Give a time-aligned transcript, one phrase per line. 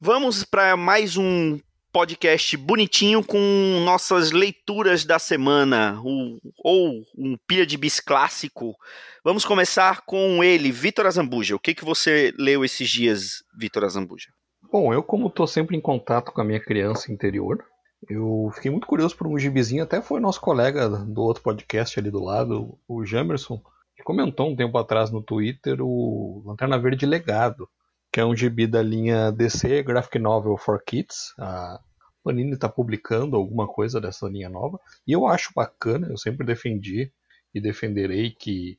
[0.00, 1.60] vamos para mais um
[1.92, 3.38] podcast bonitinho com
[3.84, 8.74] nossas leituras da semana, o, ou um pilha de bis clássico.
[9.22, 11.54] Vamos começar com ele, Vitor Azambuja.
[11.54, 14.30] O que, que você leu esses dias, Vitor Azambuja?
[14.72, 17.62] Bom, eu como estou sempre em contato com a minha criança interior,
[18.08, 22.10] eu fiquei muito curioso por um gibizinho, até foi nosso colega do outro podcast ali
[22.10, 23.62] do lado, o Jamerson,
[23.96, 27.68] que comentou um tempo atrás no Twitter o Lanterna Verde Legado,
[28.12, 31.34] que é um gibi da linha DC Graphic Novel for Kids.
[31.38, 31.80] A
[32.22, 37.12] Panini está publicando alguma coisa dessa linha nova, e eu acho bacana, eu sempre defendi
[37.54, 38.78] e defenderei que,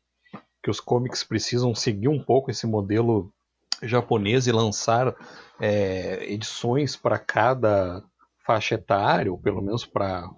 [0.63, 3.31] que os comics precisam seguir um pouco esse modelo
[3.81, 5.15] japonês e lançar
[5.59, 8.03] é, edições para cada
[8.45, 10.29] faixa etária, ou pelo menos para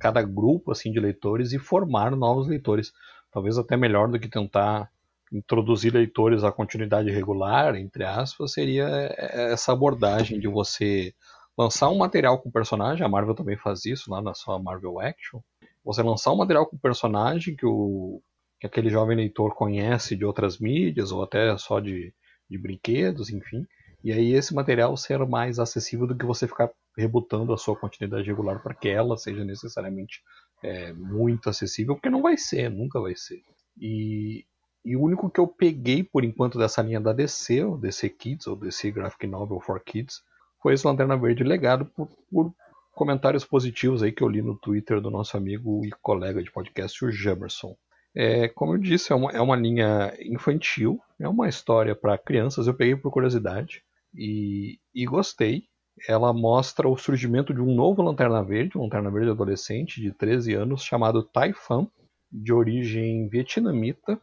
[0.00, 2.92] cada grupo assim de leitores e formar novos leitores.
[3.30, 4.90] Talvez até melhor do que tentar
[5.32, 11.12] introduzir leitores à continuidade regular, entre aspas, seria essa abordagem de você
[11.56, 15.40] lançar um material com personagem, a Marvel também faz isso lá na sua Marvel Action.
[15.84, 18.20] Você lançar um material com personagem que, o,
[18.60, 22.12] que aquele jovem leitor conhece de outras mídias ou até só de,
[22.48, 23.66] de brinquedos, enfim.
[24.02, 28.26] E aí esse material ser mais acessível do que você ficar rebutando a sua continuidade
[28.26, 30.22] regular para que ela seja necessariamente
[30.62, 33.42] é, muito acessível, porque não vai ser, nunca vai ser.
[33.78, 34.44] E,
[34.84, 38.46] e o único que eu peguei por enquanto dessa linha da DC, o DC Kids,
[38.46, 40.22] ou DC Graphic Novel for Kids,
[40.62, 42.54] foi esse Lanterna Verde legado por, por
[42.94, 47.04] comentários positivos aí que eu li no Twitter do nosso amigo e colega de podcast,
[47.04, 47.76] o Jamerson.
[48.16, 52.66] É, como eu disse, é uma, é uma linha infantil, é uma história para crianças,
[52.66, 53.82] eu peguei por curiosidade
[54.14, 55.64] e, e gostei
[56.08, 60.54] ela mostra o surgimento de um novo Lanterna Verde, um Lanterna Verde adolescente de 13
[60.54, 61.86] anos, chamado Tai Fan,
[62.30, 64.20] de origem vietnamita.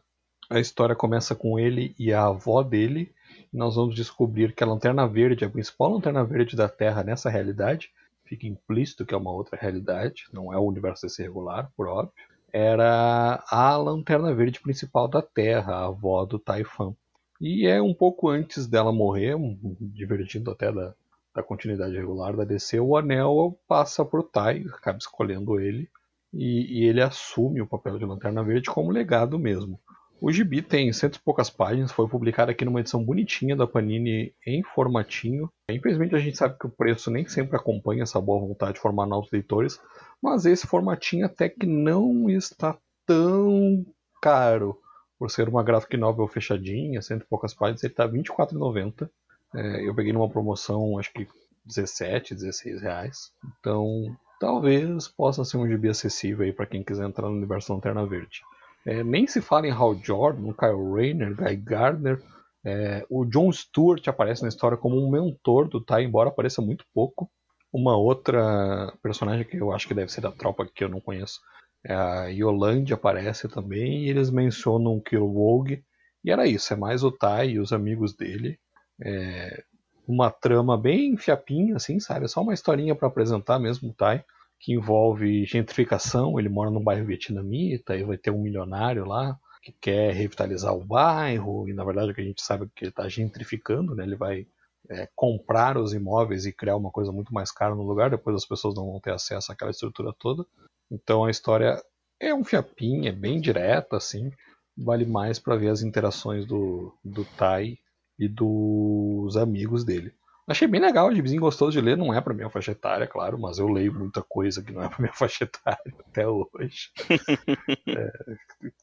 [0.50, 3.12] A história começa com ele e a avó dele.
[3.52, 7.30] E nós vamos descobrir que a Lanterna Verde, a principal Lanterna Verde da Terra nessa
[7.30, 7.90] realidade,
[8.24, 12.12] fica implícito que é uma outra realidade, não é o universo desse regular, por óbvio,
[12.52, 16.94] era a Lanterna Verde principal da Terra, a avó do Tai Fan.
[17.40, 19.34] E é um pouco antes dela morrer,
[19.80, 20.94] divertindo até da,
[21.34, 25.88] da continuidade regular da DC, o Anel passa por Tai, acaba escolhendo ele,
[26.32, 29.78] e, e, ele assume o papel de Lanterna Verde como legado mesmo.
[30.20, 34.32] O gibi tem cento e poucas páginas, foi publicado aqui numa edição bonitinha da Panini
[34.46, 35.50] em formatinho.
[35.68, 39.04] Infelizmente a gente sabe que o preço nem sempre acompanha essa boa vontade de formar
[39.04, 39.80] novos leitores,
[40.22, 43.84] mas esse formatinho até que não está tão
[44.22, 44.78] caro.
[45.18, 49.10] Por ser uma graphic novel fechadinha, cento e poucas páginas, ele está R$ 24,90.
[49.54, 51.26] É, eu peguei numa promoção, acho que
[51.64, 53.32] 17, 16 reais.
[53.58, 58.04] Então, talvez possa ser um gibi acessível aí para quem quiser entrar no universo Lanterna
[58.06, 58.40] Verde.
[58.84, 62.20] É, nem se fala em Hal Jordan, Kyle Rayner, Guy Gardner.
[62.64, 66.84] É, o John Stewart aparece na história como um mentor do Ty, embora apareça muito
[66.92, 67.30] pouco.
[67.72, 71.40] Uma outra personagem que eu acho que deve ser da tropa que eu não conheço,
[71.84, 75.82] é a Yolande aparece também, e eles mencionam o Kilowog.
[76.24, 78.58] E era isso, é mais o Ty e os amigos dele
[79.04, 79.64] é,
[80.06, 82.24] uma trama bem fiapinha, assim, sabe?
[82.24, 84.24] É só uma historinha para apresentar mesmo o Tai,
[84.58, 86.38] que envolve gentrificação.
[86.38, 90.84] Ele mora num bairro vietnamita, e vai ter um milionário lá, que quer revitalizar o
[90.84, 94.02] bairro, e na verdade o que a gente sabe é que ele está gentrificando, né?
[94.02, 94.46] ele vai
[94.90, 98.44] é, comprar os imóveis e criar uma coisa muito mais cara no lugar, depois as
[98.44, 100.44] pessoas não vão ter acesso àquela estrutura toda.
[100.90, 101.80] Então a história
[102.18, 104.32] é um fiapinho, é bem direta, assim,
[104.76, 107.78] vale mais para ver as interações do, do Tai
[108.18, 110.12] e dos amigos dele.
[110.46, 113.38] Achei bem legal, o gibizinho gostoso de ler, não é pra minha faixa etária, claro,
[113.38, 116.90] mas eu leio muita coisa que não é pra minha faixa etária até hoje.
[117.86, 118.12] é,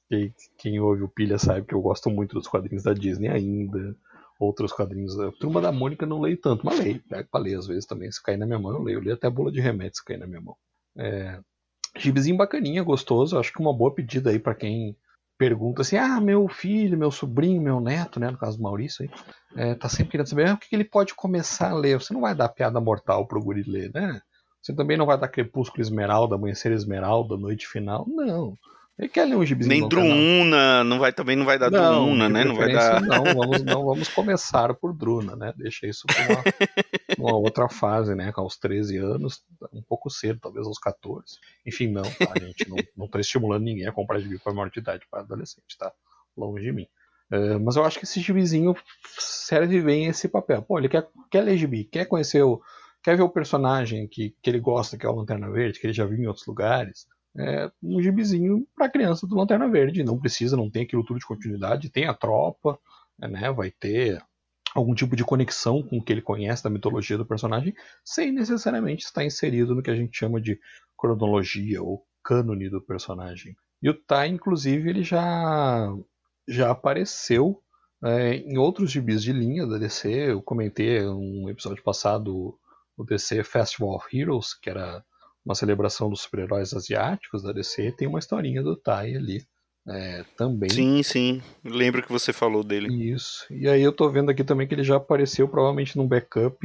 [0.10, 3.94] quem, quem, ouve o Pilha sabe que eu gosto muito dos quadrinhos da Disney ainda,
[4.40, 5.20] outros quadrinhos.
[5.20, 8.10] A Turma da Mônica não leio tanto, mas leio, pego pra ler às vezes também.
[8.10, 8.98] Se cair na minha mão, eu leio.
[9.00, 10.56] Eu leio até a bula de remédio se cair na minha mão.
[10.98, 11.40] É,
[11.98, 14.96] gibizinho bacaninha, gostoso, acho que uma boa pedida aí para quem
[15.40, 19.10] pergunta assim: ah, meu filho, meu sobrinho, meu neto, né, no caso do Maurício aí,
[19.56, 22.00] é, tá sempre querendo saber ah, o que, que ele pode começar a ler.
[22.00, 24.22] Você não vai dar piada mortal pro guri ler, né?
[24.62, 28.06] Você também não vai dar Crepúsculo Esmeralda, Amanhecer Esmeralda, Noite Final.
[28.08, 28.58] Não.
[29.00, 29.80] Ele quer ler um gibizinho.
[29.80, 32.44] Nem Druna, não vai, também não vai dar não, Druna, né?
[32.44, 33.00] Não vai dar.
[33.00, 35.54] Não, vamos, não vamos começar por Druna, né?
[35.56, 36.44] Deixa isso para uma,
[37.32, 38.34] uma, outra fase, né?
[38.34, 39.42] Com aos 13 anos,
[39.72, 41.38] um pouco cedo, talvez aos 14.
[41.66, 42.68] Enfim, não, tá, gente?
[42.68, 45.94] Não, não tô estimulando ninguém a comprar gibi para maior de idade para adolescente, tá?
[46.36, 46.88] Longe de mim.
[47.32, 48.76] Uh, mas eu acho que esse gibizinho
[49.18, 50.62] serve bem esse papel.
[50.62, 52.62] Pô, ele quer, quer ler gibi, quer conhecer o.
[53.02, 55.94] Quer ver o personagem que, que ele gosta, que é o Lanterna Verde, que ele
[55.94, 57.08] já viu em outros lugares
[57.38, 60.04] é, um gibizinho para criança do Lanterna Verde.
[60.04, 62.80] Não precisa, não tem aquilo tudo de continuidade, tem a tropa,
[63.18, 64.22] né, vai ter
[64.74, 67.74] algum tipo de conexão com o que ele conhece da mitologia do personagem,
[68.04, 70.60] sem necessariamente estar inserido no que a gente chama de
[70.98, 73.56] cronologia ou cânone do personagem.
[73.82, 75.92] E o Tai, inclusive, ele já,
[76.48, 77.62] já apareceu
[78.04, 80.32] é, em outros gibis de linha da DC.
[80.32, 82.58] Eu comentei um episódio passado
[82.98, 85.04] o DC Festival of Heroes, que era
[85.46, 89.44] uma celebração dos super-heróis asiáticos da DC, tem uma historinha do Tai ali.
[89.88, 90.70] É, também.
[90.70, 91.42] Sim, sim.
[91.64, 93.12] Lembro que você falou dele.
[93.12, 93.46] Isso.
[93.50, 96.58] E aí eu tô vendo aqui também que ele já apareceu provavelmente num backup,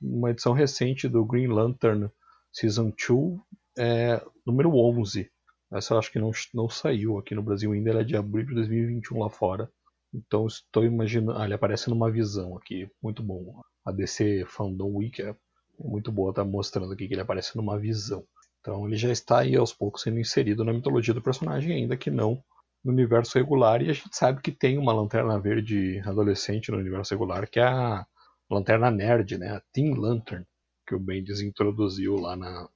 [0.00, 2.10] uma edição recente do Green Lantern
[2.52, 3.38] Season 2,
[3.78, 5.30] é, número 11.
[5.72, 8.46] Essa eu acho que não, não saiu aqui no Brasil ainda, ela é de abril
[8.46, 9.70] de 2021 lá fora.
[10.12, 11.38] Então estou imaginando.
[11.38, 13.60] Ah, ele aparece numa visão aqui, muito bom.
[13.84, 15.34] A DC Fandom Week é
[15.82, 18.24] é muito boa, tá mostrando aqui que ele aparece numa visão.
[18.60, 22.10] Então ele já está aí aos poucos sendo inserido na mitologia do personagem, ainda que
[22.10, 22.42] não
[22.84, 23.82] no universo regular.
[23.82, 27.64] E a gente sabe que tem uma lanterna verde adolescente no universo regular, que é
[27.64, 28.06] a
[28.50, 29.56] lanterna nerd, né?
[29.56, 30.44] A Teen Lantern,
[30.86, 32.68] que o Bendis introduziu lá na,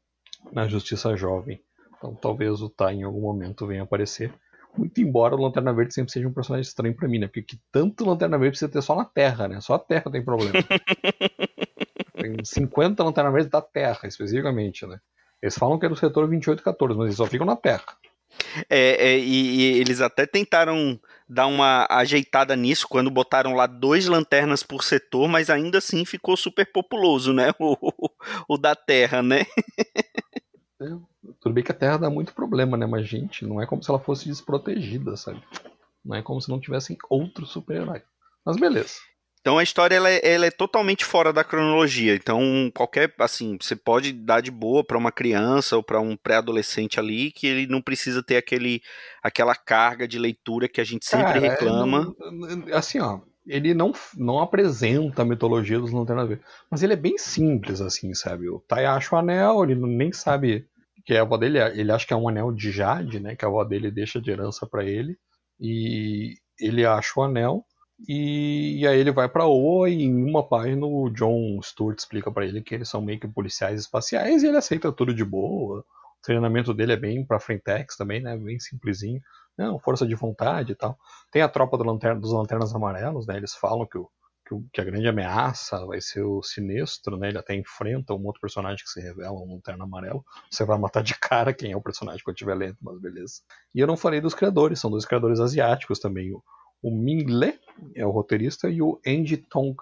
[0.53, 1.61] na Justiça Jovem.
[1.97, 4.33] Então talvez o Tai em algum momento venha aparecer.
[4.77, 7.27] Muito embora o Lanterna Verde sempre seja um personagem estranho para mim, né?
[7.27, 9.61] Porque que tanto Lanterna Verde precisa ter só na Terra, né?
[9.61, 10.55] Só a Terra tem problema.
[12.25, 14.99] Tem 50 lanternas verdes da Terra, especificamente, né?
[15.43, 17.85] Eles falam que é do setor 2814, mas eles só ficam na Terra.
[18.71, 20.99] É, é e, e, eles até tentaram
[21.29, 26.35] dar uma ajeitada nisso quando botaram lá dois lanternas por setor, mas ainda assim ficou
[26.35, 27.53] super populoso, né?
[27.59, 28.11] O, o,
[28.49, 29.45] o da Terra, né?
[30.81, 30.87] É,
[31.43, 32.87] tudo bem que a Terra dá muito problema, né?
[32.87, 35.43] Mas, gente, não é como se ela fosse desprotegida, sabe?
[36.03, 38.03] Não é como se não tivessem outro super-herói.
[38.47, 38.95] Mas beleza.
[39.45, 42.15] Então a história ela é, ela é, totalmente fora da cronologia.
[42.15, 46.99] Então qualquer assim, você pode dar de boa para uma criança ou para um pré-adolescente
[46.99, 48.81] ali que ele não precisa ter aquele
[49.23, 52.15] aquela carga de leitura que a gente sempre Cara, reclama.
[52.19, 56.97] Não, assim, ó, ele não, não apresenta a mitologia dos Lanternas Verdes, mas ele é
[56.97, 58.49] bem simples assim, sabe?
[58.49, 60.67] O Tai acha o anel, ele nem sabe
[61.05, 63.45] que é a avó dele, ele acha que é um anel de jade, né, que
[63.45, 65.19] a avó dele deixa de herança para ele.
[65.61, 67.63] E ele acha o anel
[68.09, 72.31] e, e aí ele vai para Oa e em uma página o John Stewart explica
[72.31, 75.81] para ele que eles são meio que policiais espaciais e ele aceita tudo de boa.
[75.81, 75.85] O
[76.23, 78.37] treinamento dele é bem pra frentex também, né?
[78.37, 79.21] Bem simplesinho.
[79.57, 80.99] Não, força de vontade e tal.
[81.31, 83.37] Tem a tropa do lanterna, dos Lanternas Amarelos, né?
[83.37, 84.11] Eles falam que, o,
[84.73, 87.29] que, a grande ameaça vai ser o Sinestro, né?
[87.29, 90.25] Ele até enfrenta um outro personagem que se revela, um Lanterna Amarelo.
[90.51, 93.43] Você vai matar de cara quem é o personagem quando tiver lento, mas beleza.
[93.73, 96.33] E eu não falei dos criadores, são dois criadores asiáticos também.
[96.33, 96.43] O,
[96.83, 97.59] o Ming Le
[97.95, 99.77] é o roteirista e o Andy Tong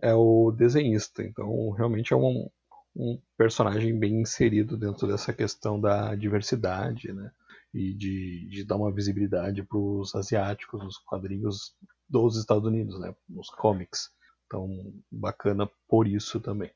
[0.00, 1.22] é o desenhista.
[1.22, 2.48] Então, realmente é um,
[2.94, 7.30] um personagem bem inserido dentro dessa questão da diversidade, né?
[7.72, 11.74] E de, de dar uma visibilidade para os asiáticos nos quadrinhos
[12.08, 13.14] dos Estados Unidos, né?
[13.28, 14.10] Nos comics.
[14.46, 14.68] Então,
[15.12, 16.70] bacana por isso também.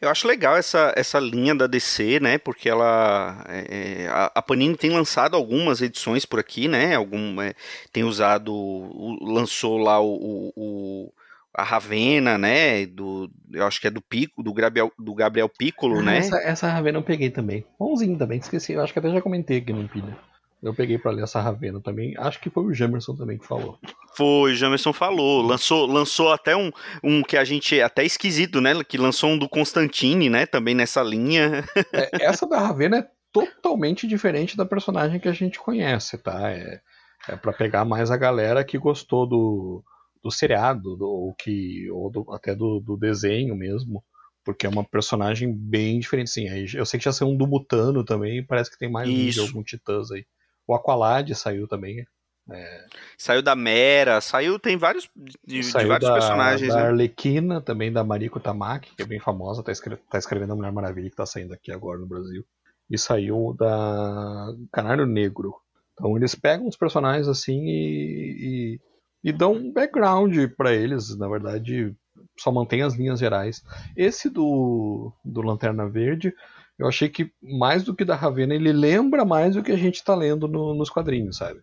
[0.00, 2.38] Eu acho legal essa, essa linha da DC, né?
[2.38, 3.44] Porque ela.
[3.48, 6.94] É, é, a, a, Panini tem lançado algumas edições por aqui, né?
[6.94, 7.54] Algum, é,
[7.92, 8.52] tem usado.
[8.52, 11.12] O, lançou lá o, o,
[11.54, 12.84] a Ravena, né?
[12.84, 16.18] Do, eu acho que é do Pico, do Gabriel, do Gabriel Piccolo, ah, né?
[16.18, 17.64] Essa, essa Ravena eu peguei também.
[17.78, 18.74] Bonzinho também, esqueci.
[18.74, 20.16] Eu acho que até já comentei aqui no Pilha.
[20.66, 22.14] Eu peguei para ler essa Ravena também.
[22.18, 23.78] Acho que foi o Jamerson também que falou.
[24.16, 25.40] Foi, o Jamerson falou.
[25.40, 26.72] Lançou, lançou até um,
[27.04, 27.80] um que a gente.
[27.80, 28.72] Até esquisito, né?
[28.82, 30.44] Que lançou um do Constantine, né?
[30.44, 31.64] Também nessa linha.
[31.92, 36.50] É, essa da Ravena é totalmente diferente da personagem que a gente conhece, tá?
[36.50, 36.80] É,
[37.28, 39.84] é para pegar mais a galera que gostou do,
[40.20, 44.02] do seriado, do, ou, que, ou do, até do, do desenho mesmo.
[44.44, 46.46] Porque é uma personagem bem diferente, sim.
[46.74, 49.40] Eu sei que já saiu um do Mutano também, parece que tem mais um de
[49.40, 50.26] algum Titãs aí.
[50.66, 52.06] O Aqualad saiu também.
[52.50, 52.86] É...
[53.18, 55.10] Saiu da Mera, saiu, tem vários,
[55.44, 56.68] de, saiu de vários da, personagens.
[56.68, 56.86] Da né?
[56.88, 60.72] Arlequina, também da Mariko Tamaki, que é bem famosa, tá, escre tá escrevendo a Mulher
[60.72, 62.44] Maravilha, que tá saindo aqui agora no Brasil.
[62.88, 65.56] E saiu da Canário Negro.
[65.92, 68.78] Então eles pegam os personagens assim e,
[69.24, 71.96] e, e dão um background para eles, na verdade,
[72.38, 73.64] só mantém as linhas gerais.
[73.96, 76.32] Esse do, do Lanterna Verde,
[76.78, 79.96] eu achei que mais do que da Ravena, ele lembra mais do que a gente
[79.96, 81.60] está lendo no, nos quadrinhos, sabe?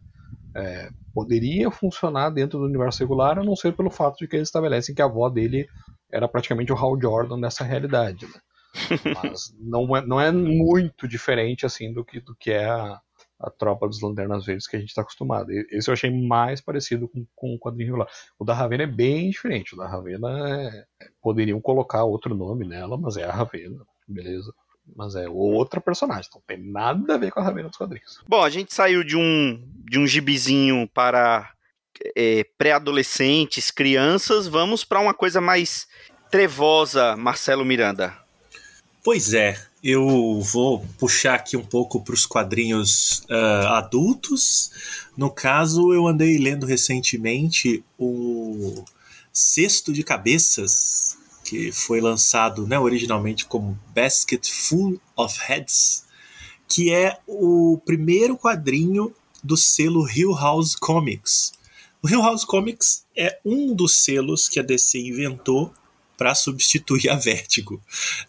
[0.56, 4.48] É, poderia funcionar dentro do universo regular, a não ser pelo fato de que eles
[4.48, 5.68] estabelecem que a avó dele
[6.12, 8.26] era praticamente o Hal Jordan nessa realidade.
[8.26, 8.40] Né?
[9.24, 13.00] Mas não é, não é muito diferente assim do que, do que é a,
[13.40, 15.52] a tropa dos Lanternas Verdes que a gente está acostumado.
[15.52, 18.08] Esse eu achei mais parecido com, com o quadrinho regular.
[18.40, 19.76] O da Ravena é bem diferente.
[19.76, 20.30] O da Ravena
[20.70, 20.86] é,
[21.22, 24.54] poderiam colocar outro nome nela, mas é a Ravena, beleza.
[24.96, 28.20] Mas é outra personagem, não tem nada a ver com a Ravena dos quadrinhos.
[28.28, 31.52] Bom, a gente saiu de um, de um gibizinho para
[32.16, 35.88] é, pré-adolescentes, crianças, vamos para uma coisa mais
[36.30, 38.14] trevosa, Marcelo Miranda.
[39.04, 44.72] Pois é, eu vou puxar aqui um pouco para os quadrinhos uh, adultos.
[45.18, 48.86] No caso, eu andei lendo recentemente o
[49.32, 56.06] Cesto de Cabeças, que foi lançado né, originalmente como Basket Full of Heads,
[56.68, 61.54] que é o primeiro quadrinho do selo Hill House Comics.
[62.02, 65.74] O Hill House Comics é um dos selos que a DC inventou
[66.18, 67.82] para substituir a Vertigo.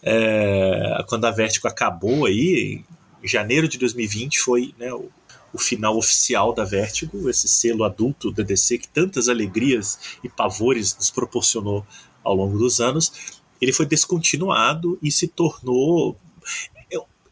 [0.03, 2.83] É, quando a Vertigo acabou aí,
[3.23, 5.09] em janeiro de 2020 foi né, o,
[5.53, 10.95] o, final oficial da Vertigo, esse selo adulto da DC que tantas alegrias e pavores
[10.95, 11.85] nos proporcionou
[12.25, 13.41] ao longo dos anos.
[13.61, 16.17] Ele foi descontinuado e se tornou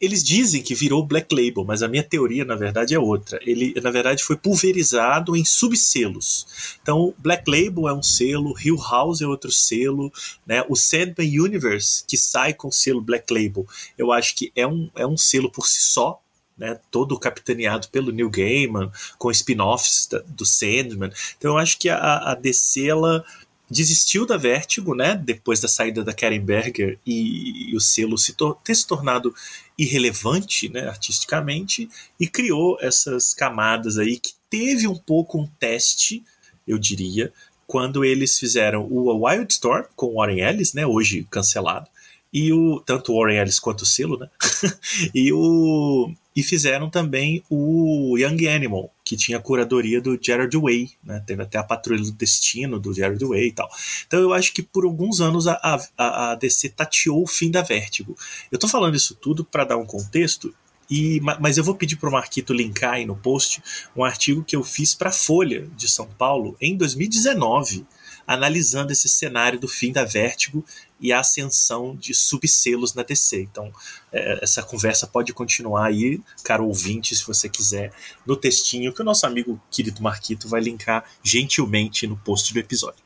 [0.03, 3.39] eles dizem que virou Black Label, mas a minha teoria, na verdade, é outra.
[3.41, 6.75] Ele, na verdade, foi pulverizado em subselos.
[6.81, 10.11] Então, Black Label é um selo, Hill House é outro selo,
[10.45, 10.61] né?
[10.67, 13.65] O Sandman Universe, que sai com o selo Black Label,
[13.97, 16.19] eu acho que é um, é um selo por si só,
[16.57, 21.11] né, todo capitaneado pelo Neil Gaiman, com spin-offs do Sandman.
[21.37, 23.25] Então eu acho que a, a DC ela
[23.73, 28.35] desistiu da Vertigo, né, depois da saída da Karen Berger e, e o selo se
[28.63, 29.33] ter se tornado
[29.77, 31.89] irrelevante, né, artisticamente,
[32.19, 36.23] e criou essas camadas aí que teve um pouco um teste,
[36.67, 37.33] eu diria,
[37.65, 41.87] quando eles fizeram o Wildstorm com Warren Ellis, né, hoje cancelado,
[42.31, 44.29] e o tanto o Warren Ellis quanto o selo, né,
[45.13, 50.91] e o e fizeram também o Young Animal, que tinha a curadoria do Gerard Way,
[51.03, 51.23] né?
[51.25, 53.69] Teve até a Patrulha do Destino do Gerard Way e tal.
[54.07, 55.59] Então eu acho que por alguns anos a,
[55.97, 58.17] a, a DC tateou o fim da Vertigo.
[58.51, 60.53] Eu tô falando isso tudo para dar um contexto
[60.89, 63.63] e, mas eu vou pedir para o Marquito linkar aí no post
[63.95, 67.85] um artigo que eu fiz para a Folha de São Paulo em 2019,
[68.27, 70.65] analisando esse cenário do fim da Vertigo
[70.99, 73.41] e a ascensão de subselos na DC.
[73.41, 73.71] Então,
[74.11, 77.91] é, essa conversa pode continuar aí, caro ouvinte, se você quiser,
[78.25, 83.03] no textinho que o nosso amigo querido Marquito vai linkar gentilmente no post do episódio.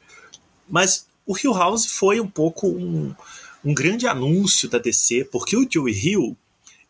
[0.70, 3.14] Mas o Hill House foi um pouco um,
[3.64, 6.38] um grande anúncio da DC, porque o Joey Hill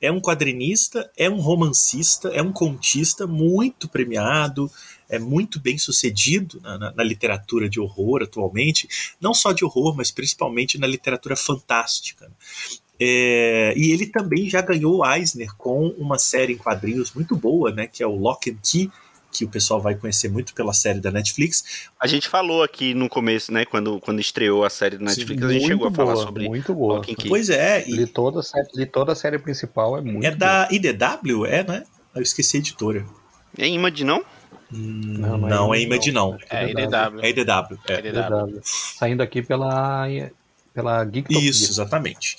[0.02, 4.70] é um quadrinista, é um romancista, é um contista muito premiado,
[5.10, 8.88] é muito bem sucedido na, na, na, literatura de horror atualmente,
[9.20, 12.32] não só de horror, mas principalmente na literatura fantástica.
[13.00, 17.88] É, e ele também já ganhou Eisner com uma série em quadrinhos muito boa, né,
[17.88, 18.92] que é o Lock and Key,
[19.38, 21.88] que o pessoal vai conhecer muito pela série da Netflix.
[22.00, 25.48] A gente falou aqui no começo, né, quando, quando estreou a série da Netflix, Sim,
[25.48, 27.02] a gente chegou boa, a falar sobre muito boa.
[27.28, 27.88] Pois é.
[27.88, 27.92] E...
[27.92, 28.42] Li, toda,
[28.74, 31.84] li toda a série principal, é muito É da IDW, é, né?
[32.16, 33.06] Eu esqueci a editora.
[33.58, 34.24] É Image, não?
[34.72, 36.38] Não, não, não é, é Image, não.
[36.50, 37.20] É IDW.
[37.22, 37.80] É IDW.
[37.88, 38.00] É.
[38.00, 38.62] IDW.
[38.64, 40.06] Saindo aqui pela,
[40.74, 42.38] pela Geek Isso, exatamente.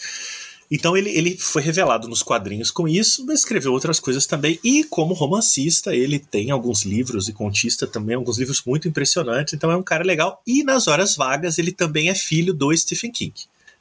[0.71, 4.61] Então ele, ele foi revelado nos quadrinhos com isso, mas escreveu outras coisas também.
[4.63, 9.55] E como romancista, ele tem alguns livros e contista também, alguns livros muito impressionantes.
[9.55, 10.43] Então é um cara legal.
[10.47, 13.35] E nas horas vagas, ele também é filho do Stephen King.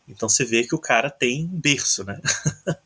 [0.08, 2.20] Então você vê que o cara tem berço, né?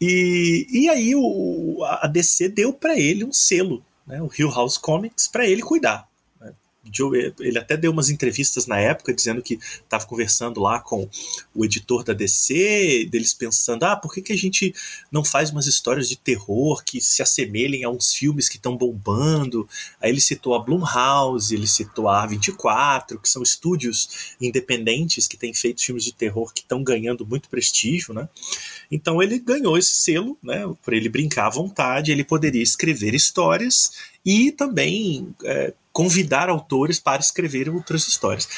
[0.00, 4.76] E, e aí o, a DC deu para ele um selo, né, o Hill House
[4.76, 6.06] Comics, para ele cuidar.
[6.92, 11.08] Joe, ele até deu umas entrevistas na época dizendo que estava conversando lá com
[11.54, 14.74] o editor da DC, deles pensando, ah, por que, que a gente
[15.10, 19.68] não faz umas histórias de terror que se assemelhem a uns filmes que estão bombando?
[20.00, 25.54] Aí ele citou a Blumhouse, ele citou a A24, que são estúdios independentes que têm
[25.54, 28.28] feito filmes de terror que estão ganhando muito prestígio, né?
[28.90, 30.62] Então ele ganhou esse selo, né?
[30.84, 33.92] Para ele brincar à vontade, ele poderia escrever histórias
[34.26, 38.48] e também é, convidar autores para escrever outras histórias.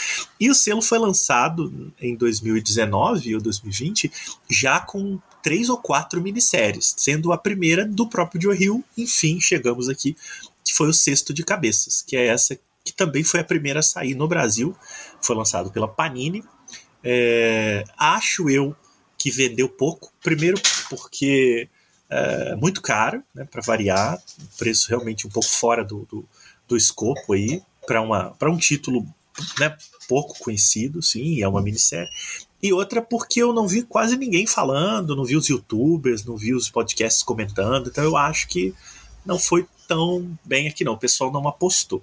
[0.40, 4.10] E o selo foi lançado em 2019 ou 2020
[4.50, 8.84] já com três ou quatro minisséries, sendo a primeira do próprio Joe Hill.
[8.96, 10.16] Enfim, chegamos aqui,
[10.64, 13.82] que foi o Sexto de Cabeças, que é essa que também foi a primeira a
[13.82, 14.74] sair no Brasil.
[15.20, 16.42] Foi lançado pela Panini.
[17.04, 18.74] É, acho eu
[19.18, 20.10] que vendeu pouco.
[20.22, 20.58] Primeiro
[20.88, 21.68] porque
[22.10, 26.24] é muito caro, né, para variar, um preço realmente um pouco fora do, do,
[26.66, 29.06] do escopo aí para um título
[29.58, 29.76] né,
[30.08, 32.10] pouco conhecido, sim, é uma minissérie.
[32.62, 36.54] E outra porque eu não vi quase ninguém falando, não vi os youtubers, não vi
[36.54, 38.74] os podcasts comentando, então eu acho que
[39.24, 42.02] não foi tão bem aqui não, o pessoal não apostou.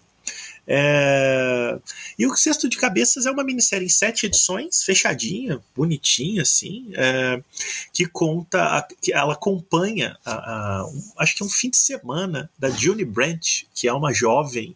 [0.68, 1.78] É...
[2.18, 7.42] E o Sexto de Cabeças é uma minissérie em sete edições, fechadinha, bonitinha, assim, é...
[7.94, 8.82] que conta, a...
[8.82, 10.34] que ela acompanha, a...
[10.34, 10.90] A...
[11.18, 14.76] acho que é um fim de semana da June Branch, que é uma jovem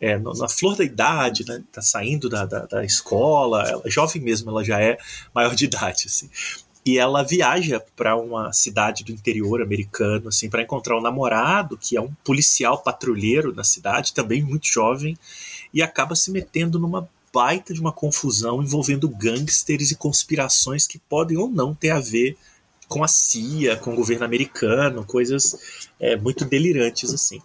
[0.00, 4.50] é, na flor da idade, né, tá saindo da, da, da escola, ela, jovem mesmo,
[4.50, 4.96] ela já é
[5.34, 6.30] maior de idade, assim
[6.84, 11.96] e ela viaja para uma cidade do interior americano assim para encontrar um namorado que
[11.96, 15.16] é um policial patrulheiro na cidade também muito jovem
[15.72, 21.36] e acaba se metendo numa baita de uma confusão envolvendo gangsters e conspirações que podem
[21.36, 22.36] ou não ter a ver
[22.88, 27.40] com a CIA, com o governo americano, coisas é, muito delirantes assim.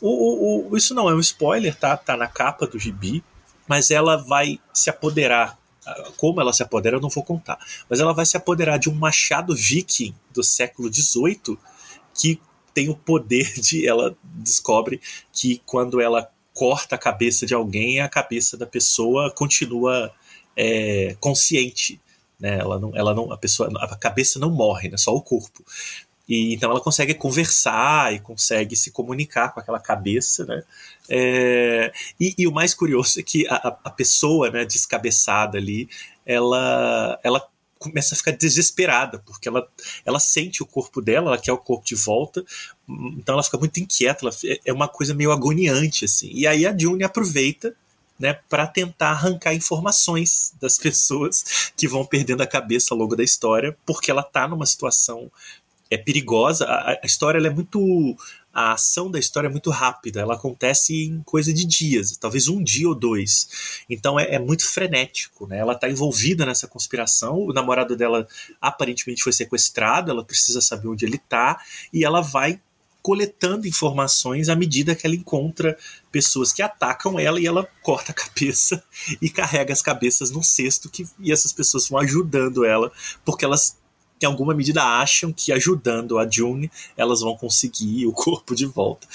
[0.00, 1.96] O, o, o, isso não é um spoiler, tá?
[1.96, 3.22] Tá na capa do gibi,
[3.68, 5.58] mas ela vai se apoderar
[6.16, 7.58] como ela se apodera, eu não vou contar.
[7.88, 11.58] Mas ela vai se apoderar de um machado viking do século XVIII
[12.14, 12.40] que
[12.74, 13.86] tem o poder de.
[13.86, 15.00] Ela descobre
[15.32, 20.12] que quando ela corta a cabeça de alguém, a cabeça da pessoa continua
[20.56, 22.00] é, consciente.
[22.38, 22.58] Né?
[22.58, 24.96] Ela não, ela não, a pessoa, a cabeça não morre, né?
[24.96, 25.64] só o corpo.
[26.28, 30.62] E então ela consegue conversar e consegue se comunicar com aquela cabeça, né?
[31.08, 35.88] É, e, e, o mais curioso é que a, a pessoa, né, descabeçada ali,
[36.24, 39.66] ela, ela começa a ficar desesperada, porque ela,
[40.04, 42.44] ela sente o corpo dela, ela quer o corpo de volta,
[42.88, 44.34] então ela fica muito inquieta, ela,
[44.64, 46.30] é uma coisa meio agoniante, assim.
[46.32, 47.74] E aí a June aproveita
[48.18, 53.22] né, para tentar arrancar informações das pessoas que vão perdendo a cabeça ao longo da
[53.22, 55.30] história, porque ela está numa situação
[55.90, 56.64] é perigosa.
[56.64, 58.16] A, a história é muito.
[58.52, 62.64] A ação da história é muito rápida, ela acontece em coisa de dias, talvez um
[62.64, 63.84] dia ou dois.
[63.88, 65.58] Então é, é muito frenético, né?
[65.58, 68.26] Ela está envolvida nessa conspiração, o namorado dela
[68.58, 71.60] aparentemente foi sequestrado, ela precisa saber onde ele está,
[71.92, 72.58] e ela vai
[73.06, 75.78] coletando informações à medida que ela encontra
[76.10, 78.82] pessoas que atacam ela e ela corta a cabeça
[79.22, 82.90] e carrega as cabeças num cesto que, e essas pessoas vão ajudando ela
[83.24, 83.76] porque elas
[84.20, 89.06] em alguma medida acham que ajudando a June elas vão conseguir o corpo de volta.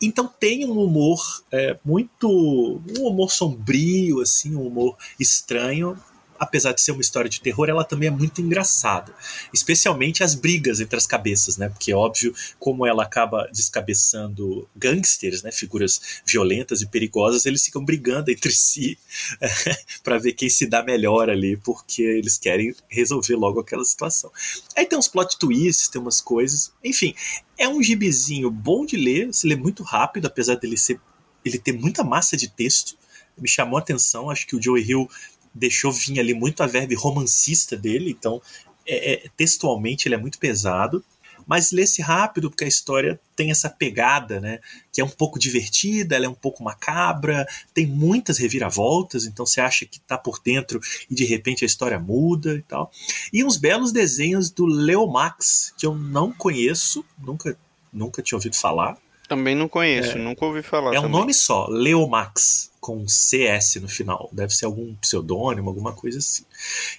[0.00, 2.28] Então tem um humor é, muito.
[2.28, 5.98] um humor sombrio, assim, um humor estranho,
[6.40, 9.14] apesar de ser uma história de terror, ela também é muito engraçada.
[9.52, 11.68] Especialmente as brigas entre as cabeças, né?
[11.68, 15.52] Porque, óbvio, como ela acaba descabeçando gangsters, né?
[15.52, 18.98] Figuras violentas e perigosas, eles ficam brigando entre si
[20.02, 24.32] para ver quem se dá melhor ali, porque eles querem resolver logo aquela situação.
[24.74, 26.72] Aí tem uns plot twists, tem umas coisas.
[26.82, 27.14] Enfim,
[27.58, 30.98] é um gibizinho bom de ler, se lê muito rápido, apesar dele ser
[31.42, 33.00] ele ter muita massa de texto
[33.40, 34.30] me chamou a atenção.
[34.30, 35.08] Acho que o Joey Hill
[35.54, 38.40] deixou vir ali muito a verve romancista dele, então
[38.86, 41.04] é, é, textualmente ele é muito pesado,
[41.46, 44.60] mas lê-se rápido porque a história tem essa pegada, né,
[44.92, 49.60] que é um pouco divertida, ela é um pouco macabra, tem muitas reviravoltas, então você
[49.60, 52.92] acha que está por dentro e de repente a história muda e tal.
[53.32, 57.56] E uns belos desenhos do Leo Max, que eu não conheço, nunca
[57.92, 58.96] nunca tinha ouvido falar.
[59.30, 60.90] Também não conheço, é, nunca ouvi falar.
[60.90, 61.08] É também.
[61.08, 64.28] um nome só, Leomax, com CS no final.
[64.32, 66.44] Deve ser algum pseudônimo, alguma coisa assim.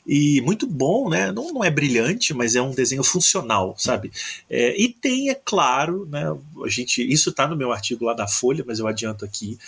[0.08, 1.30] E muito bom, né?
[1.30, 4.13] Não, não é brilhante, mas é um desenho funcional, sabe?
[4.50, 6.24] É, e tem, é claro, né?
[6.63, 9.60] A gente, isso está no meu artigo lá da Folha, mas eu adianto aqui.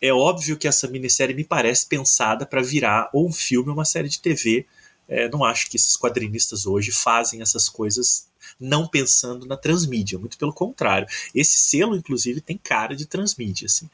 [0.00, 3.84] É óbvio que essa minissérie me parece pensada para virar ou um filme ou uma
[3.84, 4.64] série de TV.
[5.08, 8.30] É, não acho que esses quadrinistas hoje fazem essas coisas
[8.62, 11.06] não pensando na transmídia, muito pelo contrário.
[11.34, 13.66] Esse selo, inclusive, tem cara de transmídia.
[13.66, 13.88] Assim.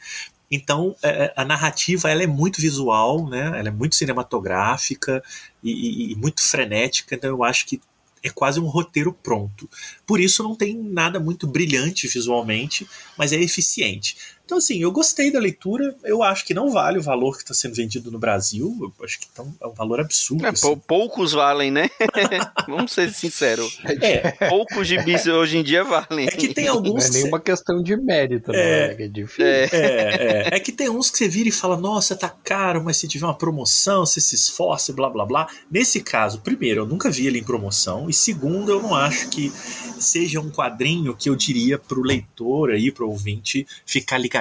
[0.51, 3.59] Então, é, é, a narrativa ela é muito visual, né?
[3.59, 5.23] ela é muito cinematográfica
[5.63, 7.81] e, e, e muito frenética, então eu acho que
[8.23, 9.69] é quase um roteiro pronto.
[10.07, 14.17] Por isso não tem nada muito brilhante visualmente, mas é eficiente.
[14.49, 15.95] Então, assim, eu gostei da leitura.
[16.03, 18.75] Eu acho que não vale o valor que está sendo vendido no Brasil.
[18.81, 20.47] Eu acho que tão, é um valor absurdo.
[20.47, 20.75] É, assim.
[20.87, 21.91] Poucos valem, né?
[22.67, 23.79] Vamos ser sinceros.
[24.01, 24.49] É.
[24.49, 26.29] Poucos gibis hoje em dia valem.
[26.29, 27.11] É que tem alguns.
[27.11, 29.05] Não é nenhuma questão de mérito, é, né?
[29.05, 29.45] É difícil.
[29.45, 29.65] É.
[29.65, 30.57] é, é.
[30.57, 33.27] é que tem uns que você vira e fala: nossa, tá caro, mas se tiver
[33.27, 35.47] uma promoção, você se esforça, blá blá blá.
[35.71, 38.09] Nesse caso, primeiro, eu nunca vi ele em promoção.
[38.09, 39.53] E segundo, eu não acho que
[40.01, 44.38] seja um quadrinho que eu diria pro leitor aí, pro ouvinte, ficar ligado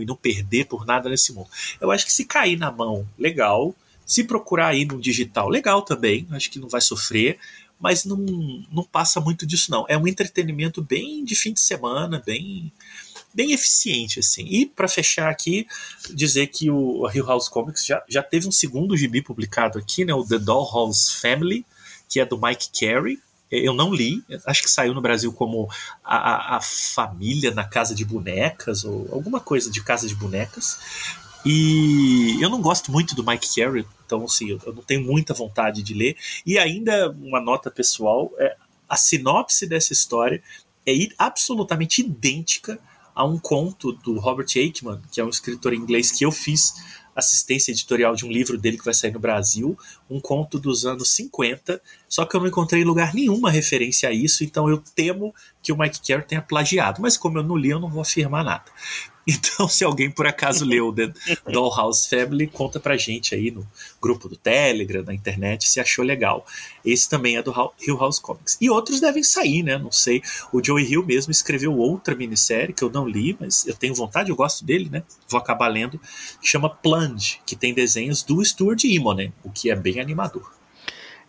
[0.00, 1.48] e não perder por nada nesse mundo.
[1.80, 3.74] Eu acho que se cair na mão, legal.
[4.04, 6.26] Se procurar aí no digital, legal também.
[6.30, 7.38] Acho que não vai sofrer.
[7.80, 8.16] Mas não,
[8.72, 9.86] não passa muito disso, não.
[9.88, 12.72] É um entretenimento bem de fim de semana, bem
[13.32, 14.46] bem eficiente, assim.
[14.46, 15.66] E para fechar aqui,
[16.10, 20.12] dizer que o Hill House Comics já, já teve um segundo gibi publicado aqui, né?
[20.12, 21.64] O The Dollhouse Family,
[22.08, 25.68] que é do Mike Carey, eu não li, acho que saiu no Brasil como
[26.04, 30.78] a, a, Família na Casa de Bonecas, ou alguma coisa de Casa de Bonecas.
[31.44, 35.82] E eu não gosto muito do Mike Carey, então assim, eu não tenho muita vontade
[35.82, 36.16] de ler.
[36.44, 38.56] E ainda uma nota pessoal, é,
[38.88, 40.42] a sinopse dessa história
[40.86, 42.78] é absolutamente idêntica
[43.14, 46.74] a um conto do Robert Aikman, que é um escritor inglês que eu fiz
[47.18, 49.76] assistência editorial de um livro dele que vai sair no Brasil,
[50.08, 54.12] um conto dos anos 50, só que eu não encontrei em lugar nenhuma referência a
[54.12, 57.70] isso, então eu temo que o Mike Carey tenha plagiado, mas como eu não li,
[57.70, 58.64] eu não vou afirmar nada.
[59.28, 61.12] Então, se alguém por acaso leu The
[61.52, 63.66] Dollhouse Family, conta pra gente aí no
[64.00, 66.46] grupo do Telegram, na internet, se achou legal.
[66.82, 68.56] Esse também é do Hill House Comics.
[68.58, 69.76] E outros devem sair, né?
[69.76, 70.22] Não sei.
[70.50, 74.30] O Joey Hill mesmo escreveu outra minissérie que eu não li, mas eu tenho vontade,
[74.30, 75.02] eu gosto dele, né?
[75.28, 76.00] Vou acabar lendo,
[76.40, 80.50] chama Plunge, que tem desenhos do Stuart Immonen, o que é bem animador.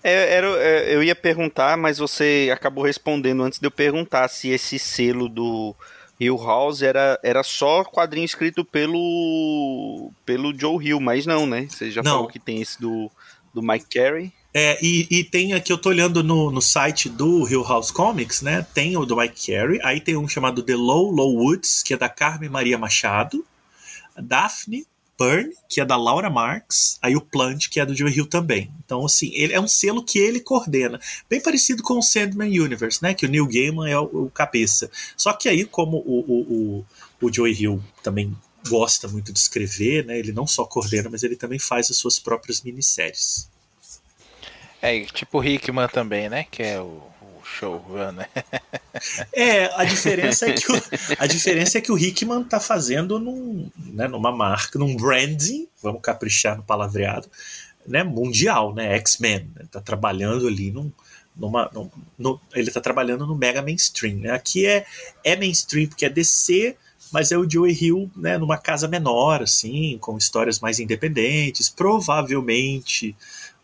[0.02, 4.48] É, era, é, eu ia perguntar, mas você acabou respondendo antes de eu perguntar se
[4.48, 5.76] esse selo do
[6.20, 11.68] Hill House era, era só quadrinho escrito pelo pelo Joe Hill, mas não, né?
[11.70, 12.12] Você já não.
[12.12, 13.10] falou que tem esse do,
[13.54, 14.34] do Mike Carey.
[14.54, 18.42] É, e, e tem aqui, eu tô olhando no, no site do Hill House Comics,
[18.42, 18.66] né?
[18.74, 21.98] Tem o do Mike Carey, aí tem um chamado The Low Low Woods, que é
[21.98, 23.46] da Carmen Maria Machado,
[24.18, 24.86] Daphne
[25.20, 28.72] Burn, que é da Laura Marks, aí o Plant, que é do Joe Hill também.
[28.86, 30.98] Então, assim, ele é um selo que ele coordena.
[31.30, 33.14] Bem parecido com o Sandman Universe, né?
[33.14, 34.90] Que o Neil Gaiman é o, o cabeça.
[35.18, 36.86] Só que aí, como o, o,
[37.22, 38.34] o, o Hill também
[38.68, 40.18] gosta muito de escrever, né?
[40.18, 43.50] Ele não só coordena, mas ele também faz as suas próprias minisséries.
[44.82, 46.46] É, tipo o Hickman também, né?
[46.50, 47.02] Que é o
[47.58, 48.30] showrunner.
[49.34, 50.76] É, a diferença é que o,
[51.18, 56.02] a diferença é que o Hickman tá fazendo num, né, numa marca, num branding, vamos
[56.02, 57.30] caprichar no palavreado,
[57.86, 60.92] né, mundial, né, X-Men, né, tá trabalhando ali num,
[61.36, 64.86] numa, num, no, ele tá trabalhando no mega mainstream, né, aqui é,
[65.24, 66.76] é mainstream porque é DC,
[67.12, 73.16] mas é o Joey Hill, né, numa casa menor, assim, com histórias mais independentes, provavelmente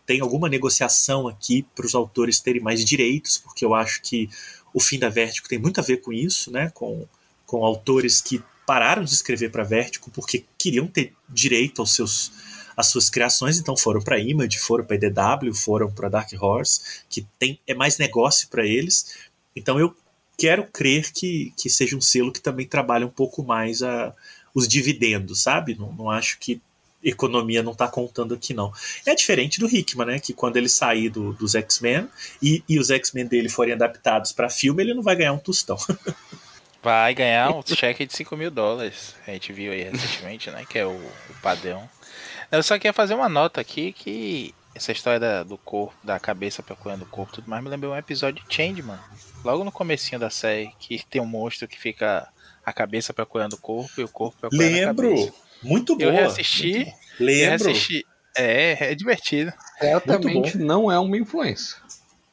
[0.06, 4.30] tem alguma negociação aqui para os autores terem mais direitos, porque eu acho que
[4.72, 6.70] o fim da Vertigo tem muito a ver com isso, né?
[6.74, 7.06] Com,
[7.44, 12.32] com autores que pararam de escrever para Vertigo porque queriam ter direito aos seus
[12.76, 17.26] as suas criações, então foram para Image, foram para IDW, foram para Dark Horse, que
[17.38, 19.16] tem é mais negócio para eles.
[19.56, 19.96] Então eu
[20.36, 24.14] quero crer que, que seja um selo que também trabalha um pouco mais a,
[24.54, 25.74] os dividendos, sabe?
[25.74, 26.60] Não, não acho que
[27.08, 28.72] economia não está contando aqui, não.
[29.06, 30.18] É diferente do Hickman, né?
[30.18, 32.08] Que quando ele sair do, dos X-Men
[32.42, 35.76] e, e os X-Men dele forem adaptados para filme, ele não vai ganhar um tostão.
[36.82, 39.16] Vai ganhar um cheque de 5 mil dólares.
[39.26, 40.64] A gente viu aí recentemente, né?
[40.68, 41.90] Que é o, o padrão.
[42.48, 46.62] Eu só queria fazer uma nota aqui que essa história da, do corpo, da cabeça
[46.62, 49.00] procurando o corpo, tudo mais, me lembrou um episódio de Changeman.
[49.44, 52.28] Logo no comecinho da série, que tem um monstro que fica
[52.64, 55.12] a cabeça procurando o corpo e o corpo procurando Lembro.
[55.12, 55.45] a cabeça.
[55.62, 56.08] Muito boa.
[56.08, 56.92] Eu reassisti.
[57.18, 57.66] Lembro.
[57.66, 58.06] Reassisti.
[58.36, 59.52] É, é divertido.
[59.78, 61.76] Certamente não é uma influência.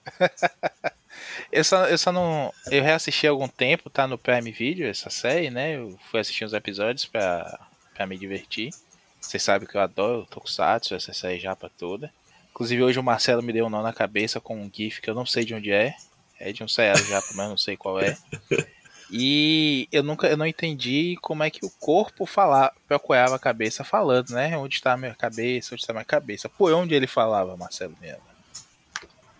[1.51, 2.53] eu, só, eu só não.
[2.69, 5.77] Eu reassisti há algum tempo, tá no Prime Video essa série, né?
[5.77, 7.59] Eu fui assistir uns episódios pra,
[7.93, 8.71] pra me divertir.
[9.21, 12.11] Vocês sabem que eu adoro Tokusatsu, essa série japa toda.
[12.51, 15.15] Inclusive hoje o Marcelo me deu um nó na cabeça com um GIF que eu
[15.15, 15.95] não sei de onde é.
[16.39, 18.17] É de um seriado japa, mas não sei qual é.
[19.15, 23.83] E eu nunca eu não entendi como é que o corpo falava, procurava a cabeça
[23.83, 24.57] falando, né?
[24.57, 26.49] Onde está a minha cabeça, onde está a minha cabeça.
[26.49, 28.23] Por onde ele falava, Marcelo Miranda?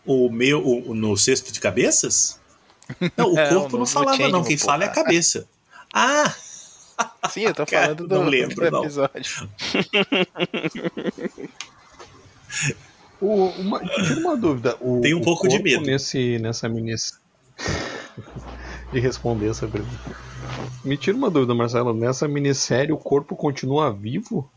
[0.06, 2.40] O meu, o, no cesto de cabeças?
[3.18, 4.44] Não, o É, corpo no- não no falava, não.
[4.44, 5.48] Quem fala é a cabeça.
[5.92, 6.32] Ah!
[7.32, 8.84] Sim, eu tô Cara, falando do, não lembro, do não.
[8.84, 9.50] episódio.
[13.22, 13.80] O, uma,
[14.20, 14.76] uma dúvida.
[14.82, 15.82] O, Tenho um o pouco de medo.
[15.86, 17.18] Nesse, nessa minis...
[18.94, 20.16] de responder essa pergunta.
[20.84, 21.94] Me tira uma dúvida, Marcelo.
[21.94, 24.50] Nessa minissérie o corpo continua vivo?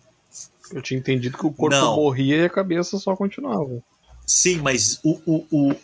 [0.72, 1.96] Eu tinha entendido que o corpo Não.
[1.96, 3.82] morria e a cabeça só continuava.
[4.26, 5.76] Sim, mas o, o, o-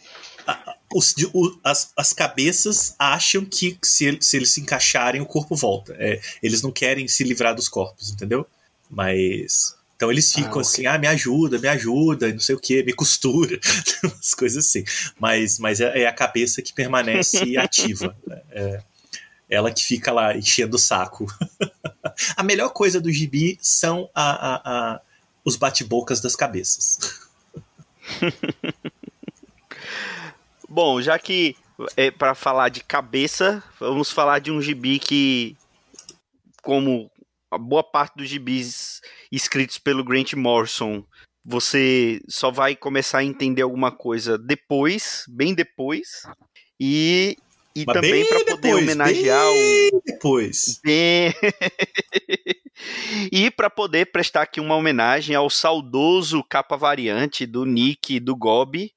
[0.46, 5.54] a- os- o- as, as cabeças acham que se, se eles se encaixarem, o corpo
[5.54, 5.94] volta.
[5.98, 8.44] É, eles não querem se livrar dos corpos, entendeu?
[8.90, 9.74] Mas.
[10.02, 10.60] Então eles ficam ok.
[10.62, 13.56] assim, ah, me ajuda, me ajuda, não sei o que, me costura,
[14.02, 14.82] umas coisas assim.
[15.16, 18.12] Mas, mas é, é a cabeça que permanece ativa.
[18.26, 18.42] né?
[18.50, 18.82] É
[19.48, 21.24] ela que fica lá enchendo o saco.
[22.36, 25.00] a melhor coisa do gibi são a- a- a-
[25.44, 26.98] os bate-bocas das cabeças.
[30.68, 31.54] Bom, já que
[31.96, 35.56] é para falar de cabeça, vamos falar de um gibi que,
[36.60, 37.08] como
[37.52, 41.04] a boa parte dos gibis escritos pelo Grant Morrison,
[41.44, 46.22] você só vai começar a entender alguma coisa depois, bem depois,
[46.80, 47.36] e,
[47.76, 50.80] e Mas também para poder depois, homenagear o, bem depois.
[50.82, 51.34] Bem-
[53.30, 58.34] e para poder prestar aqui uma homenagem ao saudoso capa variante do Nick e do
[58.34, 58.94] Gobi,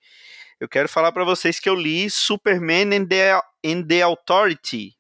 [0.62, 3.34] eu quero falar para vocês que eu li Superman and the,
[3.66, 4.96] and the Authority,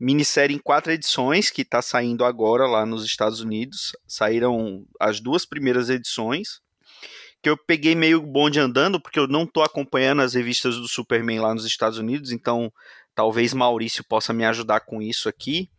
[0.00, 3.92] minissérie em quatro edições que está saindo agora lá nos Estados Unidos.
[4.08, 6.60] Saíram as duas primeiras edições.
[7.42, 11.40] Que eu peguei meio bonde andando, porque eu não estou acompanhando as revistas do Superman
[11.40, 12.70] lá nos Estados Unidos, então
[13.14, 15.70] talvez Maurício possa me ajudar com isso aqui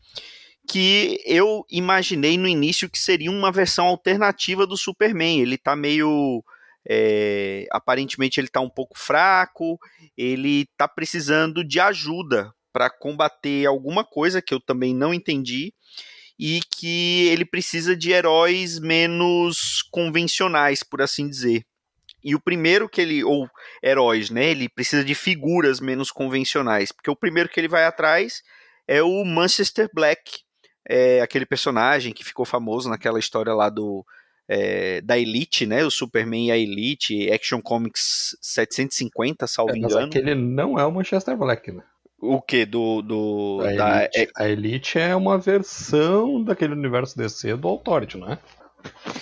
[0.67, 5.41] que eu imaginei no início que seria uma versão alternativa do Superman.
[5.41, 6.43] Ele tá meio.
[6.87, 9.79] é, aparentemente ele tá um pouco fraco,
[10.17, 15.73] ele tá precisando de ajuda para combater alguma coisa que eu também não entendi
[16.39, 21.63] e que ele precisa de heróis menos convencionais, por assim dizer.
[22.23, 23.47] E o primeiro que ele ou
[23.83, 24.49] heróis, né?
[24.49, 28.41] Ele precisa de figuras menos convencionais, porque o primeiro que ele vai atrás
[28.87, 30.41] é o Manchester Black,
[30.87, 34.05] é aquele personagem que ficou famoso naquela história lá do
[34.47, 35.83] é, da Elite, né?
[35.85, 40.07] O Superman e a Elite, Action Comics 750, salvo É, mas engano.
[40.07, 41.83] aquele não é o Manchester Black, né?
[42.21, 47.55] O que do do A da Elite, a Elite é uma versão daquele universo DC
[47.55, 48.37] do Authority, não é?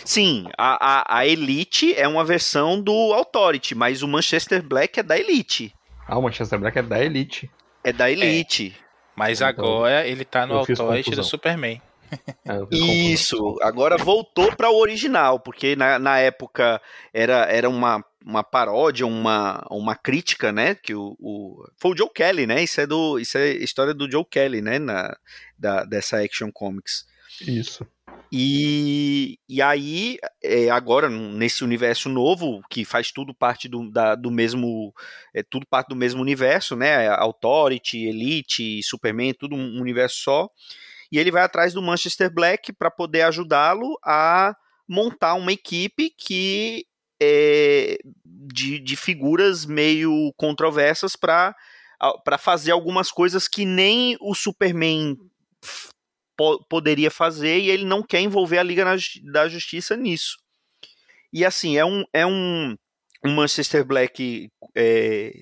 [0.05, 5.03] Sim, a, a, a Elite é uma versão do Authority, mas o Manchester Black é
[5.03, 5.73] da Elite.
[6.07, 7.49] Ah, o Manchester Black é da Elite.
[7.83, 8.75] É da Elite.
[9.15, 11.23] Mas Então, agora ele tá no Authority do.
[11.23, 11.81] Superman.
[12.43, 12.75] É.
[12.75, 16.81] Isso, agora voltou para o original, porque na, na época
[17.13, 20.75] era, era uma, uma paródia, uma, uma crítica, né?
[20.75, 22.63] Que o, o- foi o Joe Kelly, né?
[22.63, 24.77] Isso é do isso é história do Joe Kelly, né?
[24.79, 25.15] Na,
[25.57, 27.05] da, dessa Action Comics.
[27.41, 27.85] Isso.
[28.31, 34.29] E, e aí, é, agora, nesse universo novo, que faz tudo parte do, da- do
[34.29, 34.93] mesmo.
[35.33, 37.07] É tudo parte do mesmo universo, né?
[37.09, 40.49] Authority, Elite, Superman, tudo um universo só.
[41.11, 44.55] E ele vai atrás do Manchester Black para poder ajudá-lo a
[44.87, 46.85] montar uma equipe que
[47.21, 51.55] é, de, de figuras meio controversas para
[52.39, 55.17] fazer algumas coisas que nem o Superman
[56.37, 58.85] po- poderia fazer e ele não quer envolver a Liga
[59.31, 60.37] da Justiça nisso.
[61.31, 62.75] E assim, é um, é um,
[63.23, 65.33] um Manchester Black é,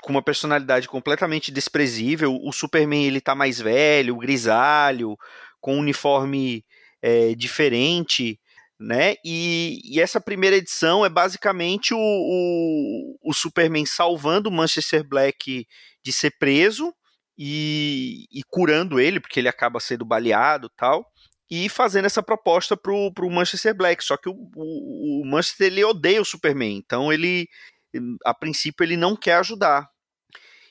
[0.00, 2.38] com uma personalidade completamente desprezível.
[2.42, 5.16] O Superman ele tá mais velho, grisalho,
[5.60, 6.64] com um uniforme
[7.02, 8.40] é, diferente,
[8.82, 9.14] né?
[9.24, 15.66] E, e essa primeira edição é basicamente o, o, o Superman salvando o Manchester Black
[16.04, 16.92] de ser preso
[17.38, 21.06] e, e curando ele, porque ele acaba sendo baleado tal.
[21.50, 24.02] E fazendo essa proposta pro, pro Manchester Black.
[24.02, 26.76] Só que o, o, o Manchester ele odeia o Superman.
[26.76, 27.46] Então ele,
[28.24, 29.86] a princípio, ele não quer ajudar.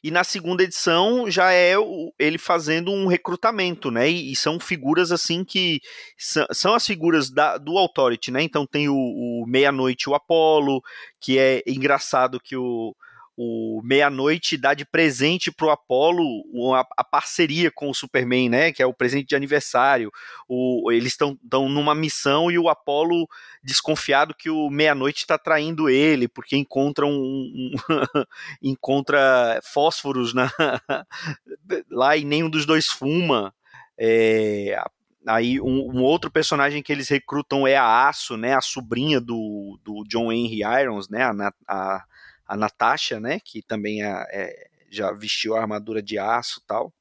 [0.03, 1.73] E na segunda edição já é
[2.17, 4.09] ele fazendo um recrutamento, né?
[4.09, 5.79] E, e são figuras assim que
[6.17, 8.41] são, são as figuras da- do Authority, né?
[8.41, 10.81] Então tem o, o Meia-Noite o Apollo,
[11.19, 12.95] que é engraçado que o,
[13.43, 16.23] o Meia-Noite dá de presente pro Apollo
[16.53, 18.71] uma, a parceria com o Superman, né?
[18.71, 20.11] Que é o presente de aniversário.
[20.47, 23.27] O, eles estão numa missão e o Apollo
[23.63, 27.71] desconfiado que o Meia-Noite está traindo ele, porque encontra um, um-
[28.61, 30.51] encontra fósforos na,
[31.89, 33.53] lá e nenhum dos dois fuma.
[33.97, 34.79] É,
[35.27, 39.79] aí um, um outro personagem que eles recrutam é a Aço, né, a sobrinha do,
[39.83, 42.03] do John Henry Irons, né, a, a,
[42.51, 46.93] a Natasha, né, que também é, é- já vestiu a armadura de aço tal.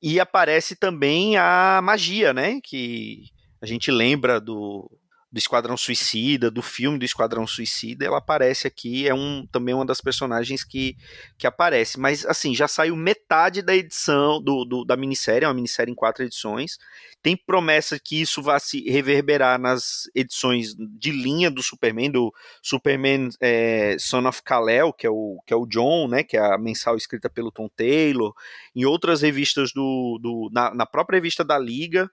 [0.00, 2.58] E aparece também a magia, né?
[2.62, 3.24] Que
[3.60, 4.90] a gente lembra do,
[5.36, 9.84] do Esquadrão Suicida, do filme do Esquadrão Suicida, ela aparece aqui, é um também uma
[9.84, 10.96] das personagens que,
[11.36, 12.00] que aparece.
[12.00, 15.94] Mas assim, já saiu metade da edição do, do, da minissérie, é uma minissérie em
[15.94, 16.78] quatro edições.
[17.22, 23.28] Tem promessa que isso vai se reverberar nas edições de linha do Superman, do Superman
[23.38, 26.56] é, Son of Kal-El, que é o que é o John, né, que é a
[26.56, 28.32] mensal escrita pelo Tom Taylor,
[28.74, 32.10] em outras revistas do, do na, na própria revista da Liga,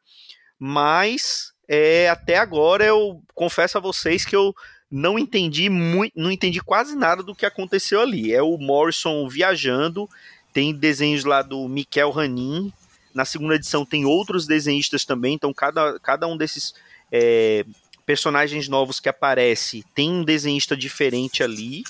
[0.59, 4.56] mas é, até agora eu confesso a vocês que eu
[4.91, 8.34] não entendi muito, não entendi quase nada do que aconteceu ali.
[8.34, 10.08] É o Morrison viajando,
[10.54, 12.71] tem desenhos lá do Mikel Ranin.
[13.13, 16.73] Na segunda edição tem outros desenhistas também, então cada, cada um desses
[17.12, 17.65] é,
[18.06, 21.84] personagens novos que aparece tem um desenhista diferente ali.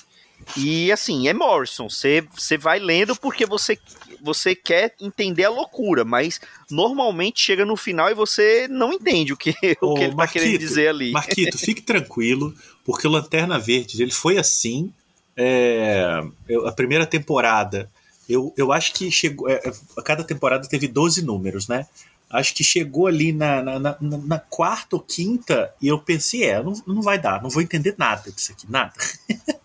[0.56, 1.88] E assim, é Morrison.
[1.88, 3.78] Você vai lendo porque você,
[4.22, 9.36] você quer entender a loucura, mas normalmente chega no final e você não entende o
[9.36, 11.12] que, o que ele está querendo dizer ali.
[11.12, 12.54] Marquito, fique tranquilo,
[12.84, 14.92] porque o Lanterna Verde ele foi assim.
[15.36, 16.22] É,
[16.64, 17.90] a primeira temporada,
[18.28, 19.48] eu, eu acho que chegou.
[19.48, 21.86] É, é cada temporada teve 12 números, né?
[22.30, 26.62] Acho que chegou ali na, na, na, na quarta ou quinta e eu pensei, é,
[26.62, 28.92] não, não vai dar, não vou entender nada disso aqui, nada.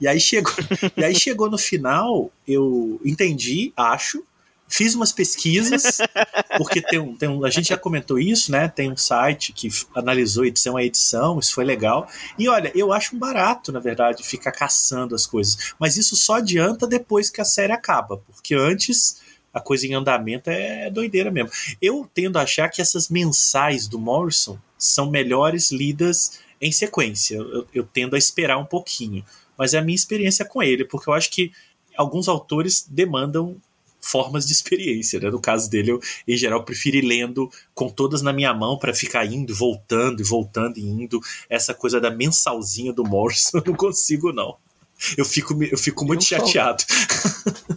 [0.00, 0.52] E aí chegou,
[0.96, 4.24] e aí chegou no final, eu entendi, acho,
[4.72, 5.98] fiz umas pesquisas,
[6.56, 8.68] porque tem um, tem um, a gente já comentou isso, né?
[8.68, 12.08] Tem um site que analisou edição a edição, isso foi legal.
[12.38, 15.74] E olha, eu acho um barato, na verdade, ficar caçando as coisas.
[15.78, 19.20] Mas isso só adianta depois que a série acaba, porque antes
[19.52, 21.50] a coisa em andamento é doideira mesmo.
[21.80, 27.36] Eu tendo a achar que essas mensais do Morrison são melhores lidas em sequência.
[27.36, 29.22] Eu, eu tendo a esperar um pouquinho
[29.56, 31.52] mas é a minha experiência com ele, porque eu acho que
[31.96, 33.56] alguns autores demandam
[34.02, 35.30] formas de experiência, né?
[35.30, 38.92] No caso dele, eu, em geral, prefiro ir lendo com todas na minha mão para
[38.92, 41.20] ficar indo, voltando e voltando e indo.
[41.48, 44.56] Essa coisa da mensalzinha do Morrison, eu não consigo, não.
[45.16, 46.82] Eu fico, eu fico muito eu chateado.
[46.82, 47.76] Só...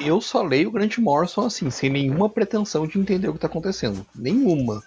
[0.00, 3.46] eu só leio o Grant Morrison assim, sem nenhuma pretensão de entender o que está
[3.46, 4.04] acontecendo.
[4.14, 4.82] Nenhuma.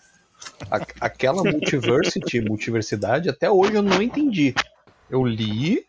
[0.99, 4.53] aquela multiversity, multiversidade, até hoje eu não entendi
[5.13, 5.85] eu li,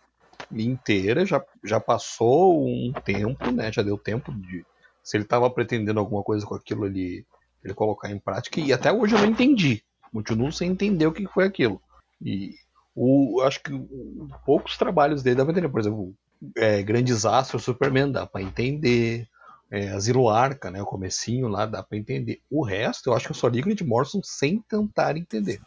[0.53, 3.73] li inteira, já, já passou um tempo, né?
[3.73, 4.65] Já deu tempo de.
[5.03, 7.27] Se ele estava pretendendo alguma coisa com aquilo ali,
[7.63, 9.83] ele colocar em prática, e até hoje eu não entendi.
[10.13, 11.81] Continuo sem entender o que foi aquilo.
[12.23, 12.55] E
[12.95, 15.69] o, acho que o, poucos trabalhos dele dá pra entender.
[15.69, 16.15] Por exemplo,
[16.57, 19.27] é, Grandes Astros, Superman, dá pra entender.
[19.71, 22.41] É, Asilo Arca, né, o comecinho lá, dá pra entender.
[22.51, 25.61] O resto, eu acho que eu só li Grant Morrison sem tentar entender.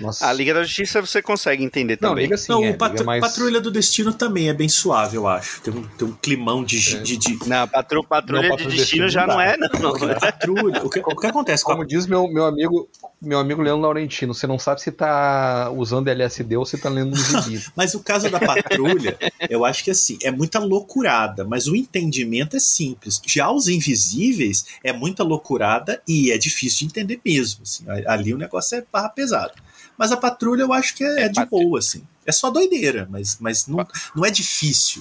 [0.00, 0.26] Nossa.
[0.26, 2.24] A Liga da Justiça você consegue entender não, também.
[2.24, 3.20] Liga, sim, não, é, o Patru mais...
[3.20, 5.60] Patrulha do Destino também é bem suave, eu acho.
[5.60, 6.96] Tem um, tem um climão de.
[6.96, 7.00] É.
[7.00, 7.38] de, de...
[7.46, 9.68] Não, patru, Patrulha não, de Destino, Destino já não, é, não.
[9.80, 10.14] não é.
[10.20, 10.84] Patrulha.
[10.84, 11.64] O que, o que acontece?
[11.64, 11.86] Como a...
[11.86, 12.88] diz meu, meu amigo
[13.20, 17.14] meu amigo Leandro Laurentino, você não sabe se tá usando LSD ou se tá lendo
[17.14, 17.64] um gibi.
[17.74, 19.16] mas o caso da patrulha,
[19.48, 23.20] eu acho que assim, é muita loucurada, mas o entendimento é simples.
[23.26, 27.62] Já os invisíveis é muita loucurada e é difícil de entender mesmo.
[27.62, 27.84] Assim.
[28.06, 29.54] Ali o negócio é barra pesado.
[29.96, 32.06] Mas a patrulha eu acho que é, é de boa, assim.
[32.24, 35.00] É só doideira, mas, mas não, não é difícil.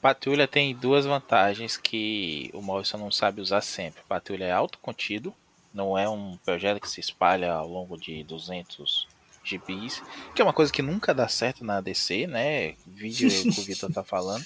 [0.00, 4.02] Patrulha tem duas vantagens que o Morrison não sabe usar sempre.
[4.08, 5.34] Patrulha é autocontido,
[5.72, 9.06] não é um projeto que se espalha ao longo de 200
[9.44, 10.02] gibis,
[10.34, 12.74] que é uma coisa que nunca dá certo na DC, né?
[12.86, 14.44] Vídeo que o Vitor tá falando.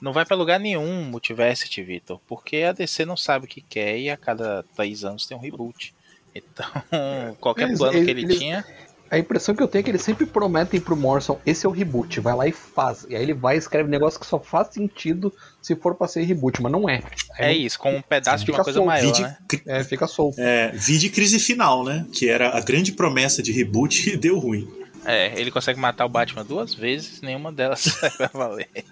[0.00, 3.98] Não vai para lugar nenhum Multiversity, Vitor, porque a DC não sabe o que quer
[3.98, 5.94] e a cada três anos tem um reboot.
[6.34, 6.66] Então,
[7.40, 8.64] qualquer eles, plano eles, que ele eles, tinha.
[9.10, 11.72] A impressão que eu tenho é que eles sempre prometem pro Morrison, esse é o
[11.72, 13.04] reboot, vai lá e faz.
[13.10, 16.08] E aí ele vai e escreve um negócio que só faz sentido se for pra
[16.08, 17.02] ser reboot, mas não é.
[17.38, 18.86] Aí é isso, com um pedaço de uma coisa solto.
[18.86, 19.36] maior, Vide, né?
[19.66, 20.40] É, fica solto.
[20.40, 22.06] É, vide crise final, né?
[22.10, 24.66] Que era a grande promessa de reboot e deu ruim.
[25.04, 27.84] É, ele consegue matar o Batman duas vezes, nenhuma delas
[28.18, 28.84] vai valer.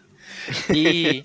[0.75, 1.23] E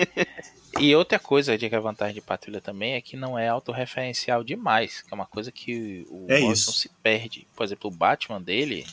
[0.80, 4.44] e outra coisa de que a vantagem de Patrulha também é que não é autorreferencial
[4.44, 7.48] demais, que é uma coisa que o é Morrison se perde.
[7.56, 8.86] Por exemplo, o Batman dele,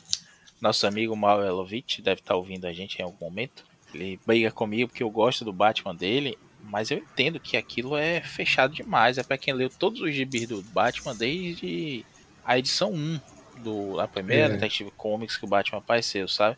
[0.60, 3.64] nosso amigo Mauro Elovitch deve estar ouvindo a gente em algum momento.
[3.92, 8.20] Ele briga comigo porque eu gosto do Batman dele, mas eu entendo que aquilo é
[8.20, 9.18] fechado demais.
[9.18, 12.06] É para quem leu todos os gibis do Batman desde
[12.44, 13.20] a edição 1
[13.58, 14.48] do a primeira é.
[14.50, 16.56] Detective Comics que o Batman apareceu, sabe?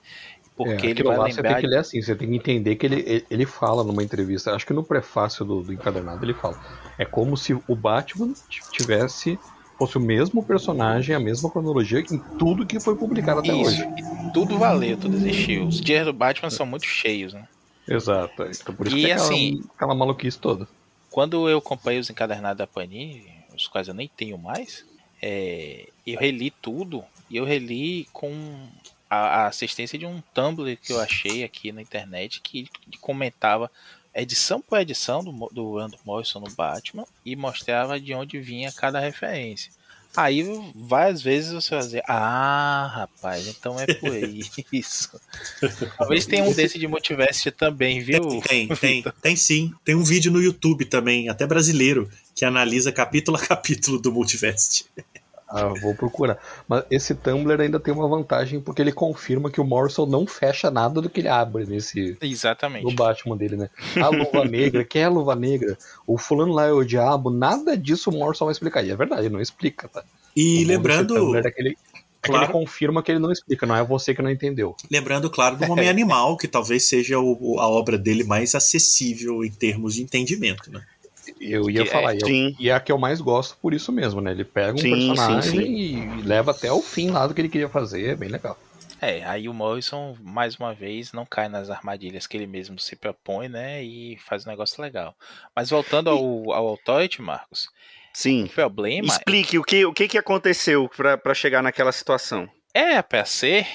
[0.57, 1.43] Porque é, ele vai lá lembrar...
[1.43, 4.53] Você tem que ler assim, você tem que entender que ele, ele fala numa entrevista,
[4.53, 6.59] acho que no prefácio do, do encadernado ele fala.
[6.97, 8.33] É como se o Batman
[8.71, 9.39] tivesse
[9.77, 13.85] fosse o mesmo personagem, a mesma cronologia em tudo que foi publicado até Isso, hoje.
[14.33, 15.67] tudo valeu, tudo existiu.
[15.67, 17.49] Os dias do Batman são muito cheios, né?
[17.89, 18.45] Exato.
[18.45, 20.69] Então por isso E, que é aquela, assim, aquela maluquice toda.
[21.11, 24.85] Quando eu comprei os encadernados da Panini, os quais eu nem tenho mais,
[25.21, 28.33] é, eu reli tudo e eu reli com
[29.15, 33.71] a, a assistência de um Tumblr que eu achei aqui na internet que, que comentava
[34.15, 39.01] edição por edição do, do Randall Morrison no Batman e mostrava de onde vinha cada
[39.01, 39.73] referência.
[40.17, 40.45] Aí
[40.77, 44.15] várias vezes você vai dizer, ah, rapaz, então é por
[44.73, 45.21] isso.
[45.99, 48.41] Talvez tenha um desse de Multiverse também, viu?
[48.43, 49.75] Tem, tem, tem sim.
[49.85, 54.87] Tem um vídeo no YouTube também, até brasileiro, que analisa capítulo a capítulo do Multivest.
[55.55, 56.37] Ah, vou procurar.
[56.69, 60.71] Mas esse Tumblr ainda tem uma vantagem porque ele confirma que o Morrison não fecha
[60.71, 62.85] nada do que ele abre nesse Exatamente.
[62.85, 63.71] no Batman dele, né?
[64.03, 65.79] A luva negra, quem é a luva negra?
[66.07, 68.83] O fulano lá é o diabo, nada disso o Morrison vai explicar.
[68.85, 70.03] E é verdade, não explica, tá?
[70.37, 72.45] E O lembrando, Tumblr é que ele, é que Claro.
[72.47, 74.75] ele confirma que ele não explica, não é você que não entendeu.
[74.91, 79.51] lembrando, claro, do Homem Animal, que talvez seja o- a obra dele mais acessível em
[79.53, 80.83] termos de entendimento, né?
[81.51, 83.75] Eu ia Que é- falar, e é, e é a que eu mais gosto por
[83.75, 84.31] isso mesmo, né?
[84.31, 85.77] Ele pega um Sim, personagem sim, sim.
[86.19, 88.59] e leva até o fim lá do que ele queria fazer, é bem legal.
[89.01, 92.97] É, aí o Morrison, mais uma vez, não cai nas armadilhas que ele mesmo se
[92.97, 93.83] propõe, né?
[93.83, 95.15] E faz um negócio legal.
[95.55, 97.69] Mas voltando ao, ao Authority, Marcos,
[98.15, 98.45] Sim.
[98.45, 102.49] o problema Explique o que, o que, que aconteceu pra pra chegar naquela situação.
[102.73, 103.67] é pra ser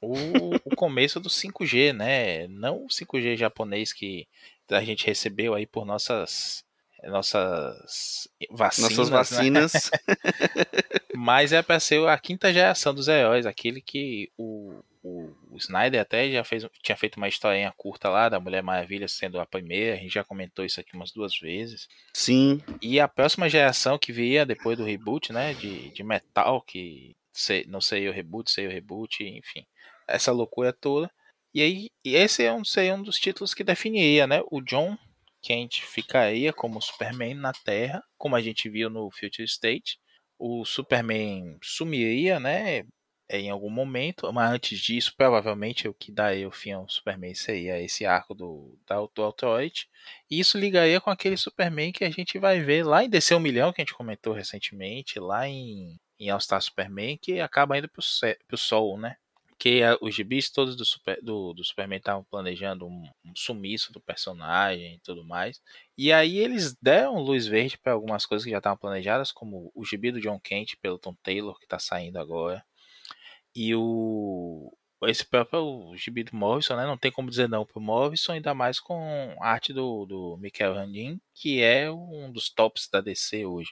[0.00, 2.48] o, o começo do 5G, né?
[2.48, 4.26] Não o 5G japonês que
[4.70, 6.64] a gente recebeu aí por nossas
[7.10, 9.16] nossas vacinas, Nossas né?
[9.16, 9.72] vacinas.
[11.14, 16.00] Mas é pra ser a quinta geração dos heróis, aquele que o, o, o Snyder
[16.00, 19.94] até já fez, tinha feito uma historinha curta lá da Mulher Maravilha sendo a primeira,
[19.94, 21.88] a gente já comentou isso aqui umas duas vezes.
[22.14, 22.62] Sim.
[22.80, 27.64] E a próxima geração que viria depois do reboot, né, de, de metal, que sei,
[27.66, 29.66] não sei o reboot, sei o reboot, enfim,
[30.06, 31.10] essa loucura toda.
[31.54, 34.96] E aí, e esse é um, seria um dos títulos que definiria, né, o John
[35.42, 39.98] Kent ficaria como Superman na Terra, como a gente viu no Future State.
[40.38, 42.84] O Superman sumiria, né,
[43.30, 47.80] em algum momento, mas antes disso, provavelmente o que daria o fim ao Superman seria
[47.80, 49.88] esse arco do, da do Authority.
[50.30, 53.40] E isso ligaria com aquele Superman que a gente vai ver lá em DC 1
[53.40, 57.88] milhão, que a gente comentou recentemente, lá em, em All Star Superman, que acaba indo
[57.88, 58.02] pro,
[58.46, 59.16] pro Sol, né?
[59.62, 63.92] Porque a- os gibis todos do, super, do, do Superman estavam planejando um, um sumiço
[63.92, 65.62] do personagem e tudo mais.
[65.96, 69.84] E aí eles deram luz verde para algumas coisas que já estavam planejadas, como o
[69.84, 72.64] gibi do John Kent pelo Tom Taylor, que está saindo agora.
[73.54, 74.72] E o
[75.08, 76.86] esse próprio gibi do Morrison, né?
[76.86, 80.74] Não tem como dizer não pro Morrison, ainda mais com a arte do, do Michael
[80.74, 83.70] Randin, que é um dos tops da DC hoje.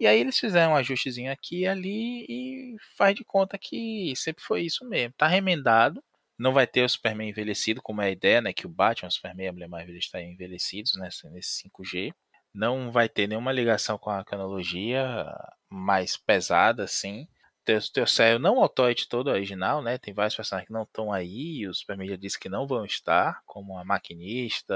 [0.00, 4.42] E aí eles fizeram um ajustezinho aqui e ali e faz de conta que sempre
[4.42, 5.14] foi isso mesmo.
[5.16, 6.02] Tá remendado.
[6.38, 8.52] Não vai ter o Superman envelhecido, como é a ideia, né?
[8.52, 12.12] Que o Batman, o Superman e a Mulher estão envelhecidos nessa, nesse 5G.
[12.54, 15.26] Não vai ter nenhuma ligação com a cronologia
[15.70, 17.28] mais pesada, assim.
[17.64, 19.96] Teu, sério não o Authority todo original, né?
[19.98, 23.40] Tem vários personagens que não estão aí, o Superman já disse que não vão estar,
[23.46, 24.74] como a maquinista,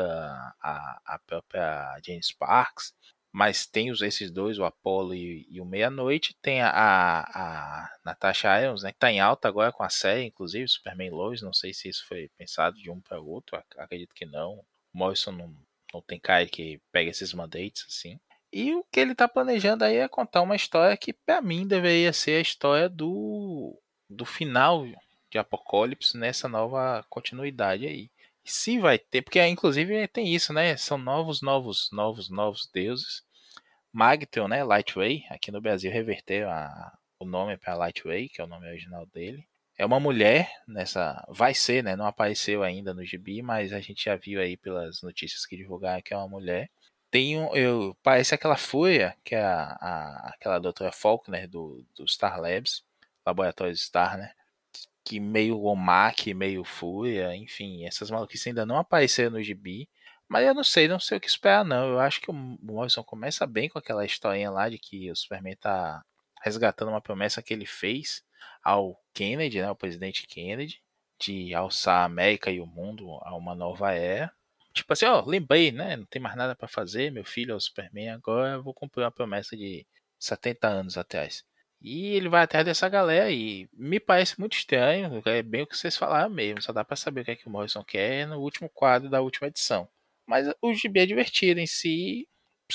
[0.61, 2.95] a, a própria Jane Sparks.
[3.32, 6.34] Mas tem os, esses dois, o Apollo e, e o Meia-Noite.
[6.41, 8.93] Tem a, a, a Natasha Irons, né?
[8.93, 11.43] Que tá em alta agora com a série, inclusive, Superman Lois.
[11.43, 14.55] Não sei se isso foi pensado de um para outro, ac- acredito que não.
[14.61, 14.64] O
[14.99, 15.55] Morrison não,
[15.93, 18.18] não tem cara que pega esses mandates assim.
[18.53, 22.12] E o que ele tá planejando aí é contar uma história que, pra mim, deveria
[22.12, 23.78] ser a história do,
[24.09, 24.84] do final
[25.30, 28.11] de Apocalipse nessa nova continuidade aí.
[28.44, 30.76] E se vai ter, porque inclusive tem isso, né?
[30.76, 33.22] São novos, novos, novos, novos deuses.
[33.92, 34.62] Magtel, né?
[34.64, 39.07] Lightway, aqui no Brasil reverteram a- o nome para Lightway, que é o nome original
[39.07, 39.47] dele.
[39.78, 41.24] É uma mulher nessa.
[41.28, 41.97] Vai ser, né?
[41.97, 46.03] Não apareceu ainda no gibi, mas a gente já viu aí pelas notícias que divulgaram
[46.03, 46.70] que é uma mulher.
[47.11, 47.55] Tem um.
[47.57, 52.85] Eu, parece aquela Fúria, que é a, a- aquela doutora Faulkner do, do Star Labs,
[53.25, 54.33] Laboratório Star, né?
[55.05, 59.89] Que meio Omak, meio Fúria, enfim, essas maluquices ainda não apareceram no gibi.
[60.29, 61.91] Mas eu não sei, não sei o que esperar, não.
[61.93, 65.57] Eu acho que o Morrison começa bem com aquela historinha lá de que o Superman
[65.57, 66.05] tá
[66.43, 68.25] resgatando uma promessa que ele fez
[68.65, 70.83] ao Kennedy, né, ao presidente Kennedy,
[71.21, 74.33] de alçar a América e o mundo a uma nova era.
[74.77, 75.97] Tipo assim, ó, lembrei, né?
[75.97, 79.03] Não tem mais nada pra fazer, meu filho é o Superman, agora eu vou cumprir
[79.05, 79.87] uma promessa de
[80.18, 81.43] 70 anos atrás.
[81.81, 85.77] E ele vai atrás dessa galera e me parece muito estranho, é bem o que
[85.77, 88.39] vocês falaram mesmo, só dá pra saber o que é que o Morrison quer no
[88.39, 89.89] último quadro da última edição.
[90.27, 92.29] Mas o gibi é divertido em si,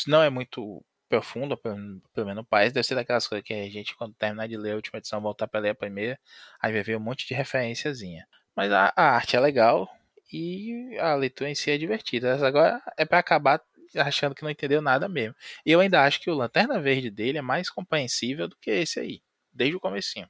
[0.07, 3.95] não é muito profundo, pelo, pelo menos parece, deve ser daquelas coisas que a gente,
[3.95, 6.19] quando terminar de ler a última edição, voltar pra ler a primeira,
[6.59, 8.25] aí vai ver um monte de referenciazinha.
[8.55, 9.87] Mas a, a arte é legal
[10.31, 12.45] e a leitura em si é divertida.
[12.45, 13.61] Agora é para acabar
[13.95, 15.35] achando que não entendeu nada mesmo.
[15.65, 18.99] E eu ainda acho que o Lanterna Verde dele é mais compreensível do que esse
[18.99, 19.21] aí,
[19.53, 20.27] desde o comecinho.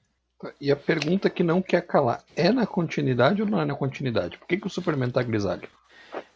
[0.60, 4.38] E a pergunta que não quer calar, é na continuidade ou não é na continuidade?
[4.38, 5.70] Por que, que o Superman tá grisalho?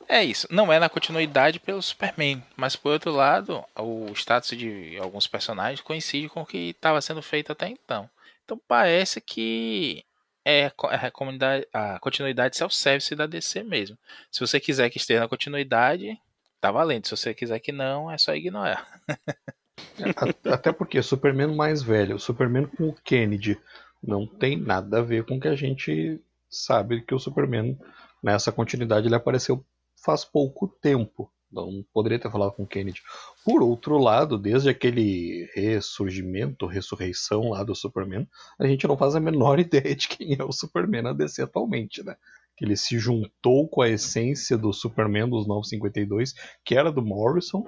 [0.08, 4.96] É isso, não é na continuidade pelo Superman, mas por outro lado, o status de
[5.00, 8.08] alguns personagens coincide com o que estava sendo feito até então.
[8.44, 10.06] Então parece que
[10.46, 13.98] é, é a, comunidade, a continuidade self-service da DC mesmo.
[14.32, 16.18] Se você quiser que esteja na continuidade,
[16.62, 17.08] tá valendo.
[17.08, 18.88] Se você quiser que não, é só ignorar.
[20.46, 23.60] Até porque Superman mais velho, Superman com o Kennedy,
[24.02, 27.78] não tem nada a ver com o que a gente sabe que o Superman
[28.22, 29.66] nessa continuidade ele apareceu
[29.96, 31.32] faz pouco tempo.
[31.64, 33.02] Não poderia ter falado com o Kennedy.
[33.44, 38.28] Por outro lado, desde aquele ressurgimento, ressurreição lá do Superman,
[38.60, 42.04] a gente não faz a menor ideia de quem é o Superman na DC atualmente,
[42.04, 42.16] né?
[42.58, 46.34] Que ele se juntou com a essência do Superman dos 952,
[46.64, 47.66] que era do Morrison,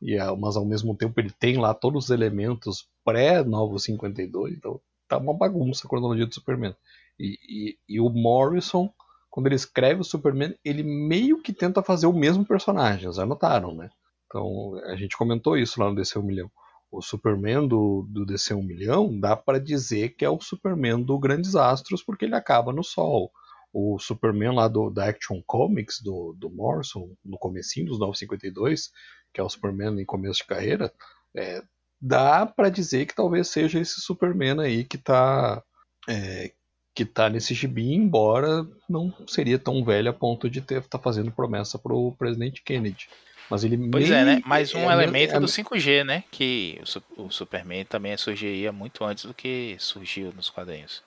[0.00, 5.18] e, mas ao mesmo tempo ele tem lá todos os elementos pré-Novo 52, então tá
[5.18, 6.74] uma bagunça a cronologia do Superman.
[7.18, 8.90] E, e, e, o Morrison,
[9.36, 13.74] quando ele escreve o Superman, ele meio que tenta fazer o mesmo personagem, já notaram,
[13.74, 13.90] né?
[14.24, 16.50] Então, a gente comentou isso lá no DC 1 milhão.
[16.90, 21.18] O Superman do, do DC 1 milhão dá para dizer que é o Superman do
[21.18, 23.30] Grandes Astros, porque ele acaba no Sol.
[23.74, 28.90] O Superman lá do, da Action Comics, do, do Morrison, no comecinho dos 952,
[29.34, 30.90] que é o Superman em começo de carreira,
[31.36, 31.62] é,
[32.00, 35.62] dá para dizer que talvez seja esse Superman aí que tá
[36.08, 36.54] é,
[36.96, 41.30] que tá nesse gibi, embora não seria tão velho a ponto de ter tá fazendo
[41.30, 43.08] promessa pro presidente Kennedy.
[43.50, 44.42] Mas ele Pois é, né?
[44.44, 46.24] Mais um é, elemento é, do 5G, né?
[46.32, 46.80] Que
[47.16, 51.02] o, o Superman também surgiria muito antes do que surgiu nos quadrinhos.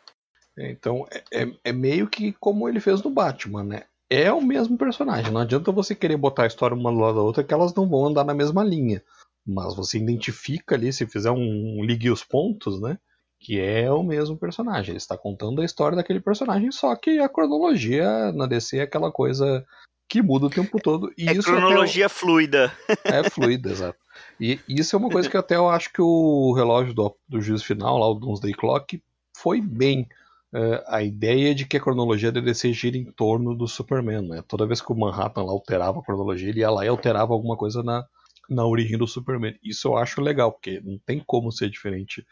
[0.57, 3.83] Então, é, é, é meio que como ele fez no Batman, né?
[4.09, 5.31] É o mesmo personagem.
[5.31, 7.89] Não adianta você querer botar a história uma do lado da outra que elas não
[7.89, 9.03] vão andar na mesma linha
[9.49, 12.97] mas você identifica ali, se fizer um, ligue os pontos, né?
[13.39, 14.91] Que é o mesmo personagem.
[14.91, 19.11] Ele está contando a história daquele personagem, só que a cronologia na DC é aquela
[19.11, 19.65] coisa
[20.09, 21.13] que muda o tempo todo.
[21.15, 22.15] E é isso cronologia até...
[22.15, 22.73] fluida.
[23.05, 23.99] É fluida, exato.
[24.39, 27.63] E isso é uma coisa que até eu acho que o relógio do, do juízo
[27.63, 29.01] final, lá, o Doomsday Clock,
[29.37, 30.07] foi bem.
[30.51, 34.43] Uh, a ideia de que a cronologia da DC gira em torno do Superman, né?
[34.47, 37.55] Toda vez que o Manhattan lá alterava a cronologia, ele ia lá e alterava alguma
[37.55, 38.03] coisa na,
[38.49, 39.55] na origem do Superman.
[39.63, 42.25] Isso eu acho legal, porque não tem como ser diferente.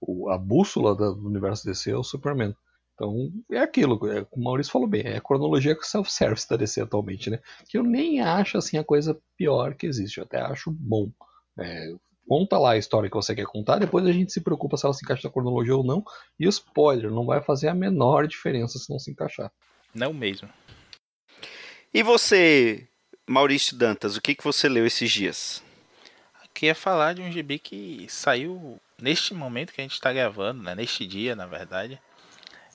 [0.00, 2.54] O, a bússola do universo DC é o Superman.
[2.94, 7.30] Então é aquilo, é, o Maurício falou bem, é a cronologia self-service da DC atualmente,
[7.30, 7.40] né?
[7.66, 11.10] Que eu nem acho assim a coisa pior que existe, eu até acho bom.
[11.58, 11.94] É,
[12.28, 14.92] conta lá a história que você quer contar, depois a gente se preocupa se ela
[14.92, 16.04] se encaixa na cronologia ou não.
[16.38, 19.50] E spoiler, não vai fazer a menor diferença se não se encaixar.
[19.94, 20.48] Não mesmo.
[21.92, 22.86] E você,
[23.26, 25.62] Maurício Dantas, o que, que você leu esses dias?
[26.44, 30.62] Aqui é falar de um gibi que saiu neste momento que a gente está gravando,
[30.62, 30.74] né?
[30.74, 32.00] neste dia, na verdade.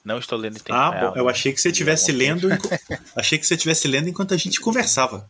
[0.03, 1.13] Não estou lendo em tempo ah, real.
[1.13, 2.47] Bom, eu achei que você estivesse lendo.
[3.17, 5.27] achei que você estivesse lendo enquanto a gente conversava.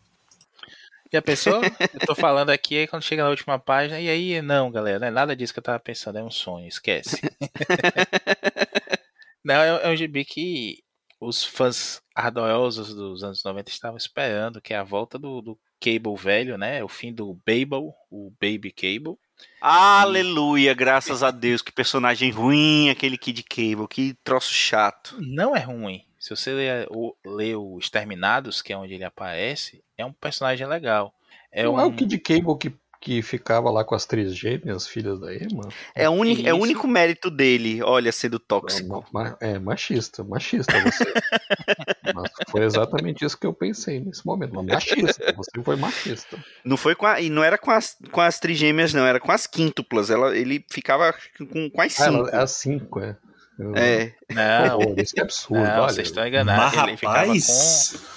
[1.12, 1.62] E a pessoa,
[1.94, 5.08] eu tô falando aqui, aí quando chega na última página, e aí, não, galera, não
[5.08, 7.22] é nada disso que eu tava pensando, é um sonho, esquece.
[9.42, 10.84] não, é, é um gibi que
[11.22, 16.16] os fãs ardorosos dos anos 90 estavam esperando, que é a volta do, do Cable
[16.18, 16.84] velho, né?
[16.84, 19.18] O fim do Babel, o Baby Cable.
[19.60, 25.16] Aleluia, graças a Deus, que personagem ruim aquele Kid Cable, que troço chato.
[25.20, 26.04] Não é ruim.
[26.20, 30.66] Se você ler o, ler o Exterminados, que é onde ele aparece, é um personagem
[30.68, 31.14] legal.
[31.52, 31.80] É Não um...
[31.80, 32.74] é o Kid Cable que
[33.06, 35.70] que ficava lá com as três gêmeas, filhas da Emma.
[35.94, 39.06] É, uni, é o único mérito dele, olha, sendo tóxico.
[39.40, 41.14] É, machista, machista você.
[42.16, 44.56] Mas foi exatamente isso que eu pensei nesse momento.
[44.56, 46.44] Mas machista, você foi machista.
[46.64, 49.32] Não foi com a, e não era com as, com as trigêmeas, não, era com
[49.32, 50.10] as quíntuplas.
[50.10, 52.26] Ela, ele ficava com, com as cinco.
[52.26, 53.16] Ah, ela, as cinco, é.
[53.60, 54.16] Eu, é.
[54.32, 55.64] Não, isso é absurdo.
[55.64, 55.94] Não, olha.
[55.94, 56.76] vocês estão enganados.
[56.76, 58.15] Mas, ele ficava com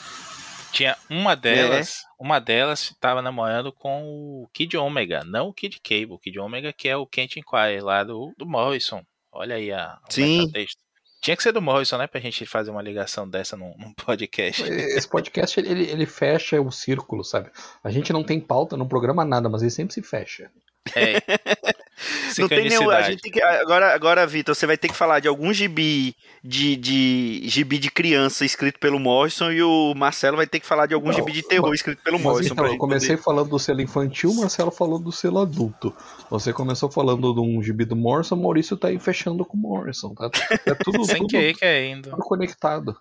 [0.73, 2.23] tinha uma delas, é.
[2.23, 6.73] uma delas estava namorando com o Kid Omega, não o Kid Cable, o Kid Omega
[6.73, 9.03] que é o Kent Inquiry lá do, do Morrison.
[9.33, 10.51] Olha aí a, Sim.
[11.21, 12.07] Tinha que ser do Morrison, né?
[12.07, 14.63] Pra gente fazer uma ligação dessa num, num podcast.
[14.63, 17.51] Esse podcast, ele, ele fecha o círculo, sabe?
[17.83, 20.51] A gente não tem pauta, não programa nada, mas ele sempre se fecha.
[20.95, 21.15] É.
[22.39, 22.91] não tem nenhum.
[22.91, 26.77] A gente que, agora, agora, Vitor, você vai ter que falar de algum gibi de,
[26.77, 30.95] de gibi de criança escrito pelo Morrison e o Marcelo vai ter que falar de
[30.95, 32.55] algum não, gibi de terror mas, escrito pelo Morrison.
[32.55, 33.23] Então, eu comecei poder...
[33.23, 35.95] falando do selo infantil, o Marcelo falou do selo adulto.
[36.31, 39.61] Você começou falando de um gibi do Morrison, o Maurício tá aí fechando com o
[39.61, 40.15] Morrison.
[40.15, 40.31] Tá,
[40.67, 42.11] é tudo, Sem tudo, que ainda.
[42.11, 42.97] tudo conectado.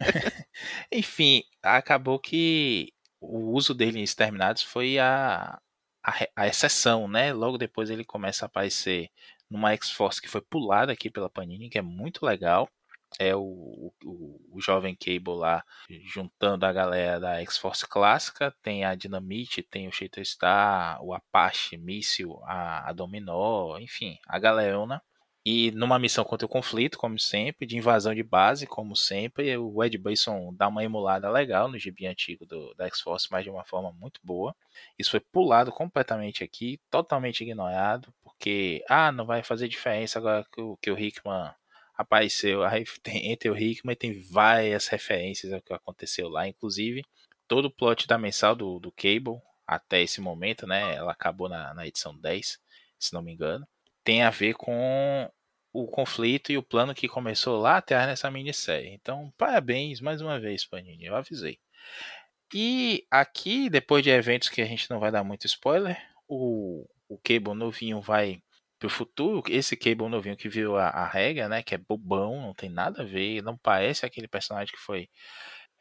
[0.92, 5.58] Enfim, acabou que o uso dele em Exterminados foi a,
[6.06, 7.32] a, a, exceção, né?
[7.32, 9.10] Logo depois ele começa a aparecer
[9.50, 12.68] numa X-Force que foi pulada aqui pela Panini, que é muito legal.
[13.18, 15.64] É o, o, o jovem Cable lá
[16.04, 18.54] juntando a galera da X-Force clássica.
[18.62, 19.92] Tem a Dynamite, tem o
[20.24, 25.02] Star, o Apache, Míssil, a, a Dominó, enfim, a galerona.
[25.48, 29.84] E numa missão contra o conflito, como sempre, de invasão de base, como sempre, o
[29.84, 33.64] Ed Bason dá uma emulada legal no gibi antigo do, da X-Force, mas de uma
[33.64, 34.56] forma muito boa.
[34.98, 40.60] Isso foi pulado completamente aqui, totalmente ignorado, porque, ah, não vai fazer diferença agora que
[40.60, 41.52] o, que o Hickman
[41.96, 42.64] apareceu.
[42.64, 47.04] Aí tem, entre o Hickman tem várias referências ao que aconteceu lá, inclusive
[47.46, 50.96] todo o plot da mensal do, do Cable, até esse momento, né?
[50.96, 52.58] Ela acabou na, na edição 10,
[52.98, 53.64] se não me engano
[54.06, 55.28] tem a ver com
[55.82, 58.90] o conflito e o plano que começou lá atrás nessa minissérie.
[58.90, 61.58] Então, parabéns mais uma vez, Panini, eu avisei.
[62.54, 67.18] E aqui, depois de eventos que a gente não vai dar muito spoiler, o, o
[67.18, 68.40] Cable novinho vai
[68.78, 69.42] pro futuro.
[69.48, 71.62] Esse Cable novinho que viu a, a regra, né?
[71.62, 75.08] Que é bobão, não tem nada a ver, não parece aquele personagem que foi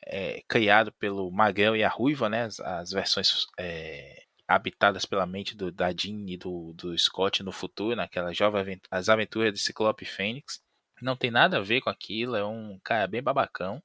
[0.05, 2.43] é, criado pelo Magrão e a Ruiva, né?
[2.43, 7.51] As, as versões é, habitadas pela mente do, da Jean e do, do Scott no
[7.51, 10.61] futuro, naquela jovem as aventuras de Ciclope Fênix.
[11.01, 13.81] Não tem nada a ver com aquilo, é um cara bem babacão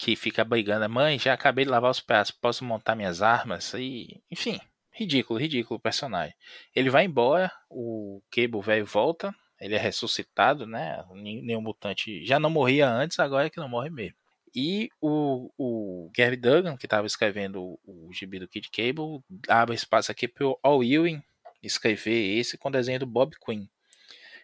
[0.00, 3.74] que fica brigando, mãe, já acabei de lavar os pratos, posso montar minhas armas?
[3.74, 4.58] E, enfim,
[4.90, 6.34] ridículo, ridículo o personagem.
[6.74, 11.04] Ele vai embora, o Cable velho volta, ele é ressuscitado, né?
[11.12, 14.16] Nenhum mutante já não morria antes, agora é que não morre mesmo.
[14.54, 19.74] E o, o Gary Duggan, que estava escrevendo o, o gibi do Kid Cable, abre
[19.74, 21.22] espaço aqui para o Al Ewing
[21.62, 23.66] escrever esse com desenho do Bob Quinn.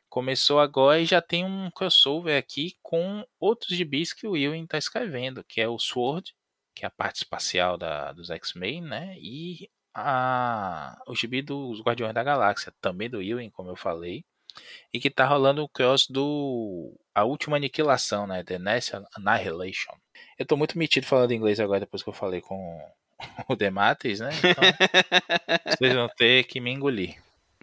[0.09, 4.79] Começou agora e já tem um crossover aqui com outros gibis que o Ewing está
[4.79, 6.35] escrevendo, que é o Sword,
[6.75, 9.17] que é a parte espacial da, dos X-Men, né?
[9.19, 14.25] E a, o gibi dos Guardiões da Galáxia, também do Ewing, como eu falei
[14.93, 18.43] e que tá rolando o cross do A Última Aniquilação, né?
[18.43, 19.93] The Next Annihilation.
[20.39, 22.81] Eu tô muito metido falando inglês agora, depois que eu falei com
[23.49, 24.31] o Demates, né?
[24.39, 24.65] Então,
[25.77, 27.17] vocês vão ter que me engolir.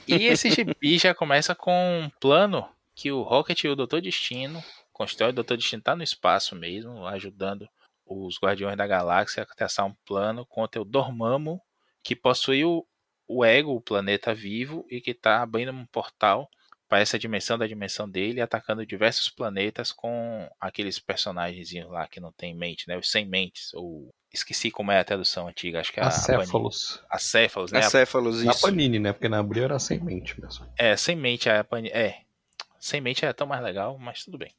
[0.08, 4.64] E esse gibi já começa com um plano que o Rocket e o Doutor Destino
[4.92, 5.30] constrói.
[5.30, 7.68] O Doutor Destino tá no espaço mesmo, ajudando
[8.06, 11.62] os Guardiões da Galáxia a traçar um plano contra o Dormammu,
[12.04, 12.86] que possui o,
[13.28, 16.50] o Ego, o planeta vivo, e que tá abrindo um portal
[16.94, 22.32] para essa dimensão da dimensão dele, atacando diversos planetas com aqueles personagens lá que não
[22.32, 22.96] tem mente, né?
[22.96, 27.02] Os sem mentes, ou esqueci como é a tradução antiga, acho que é Acéfalos.
[27.10, 27.80] A Acéfalos, né?
[27.80, 28.46] Acéfalos, isso.
[28.46, 29.12] Na Panini, né?
[29.12, 30.72] Porque na Abril era sem mente mesmo.
[30.78, 32.20] É, sem mente a Panini, é.
[32.80, 34.52] Sem mente é tão mais legal, mas tudo bem.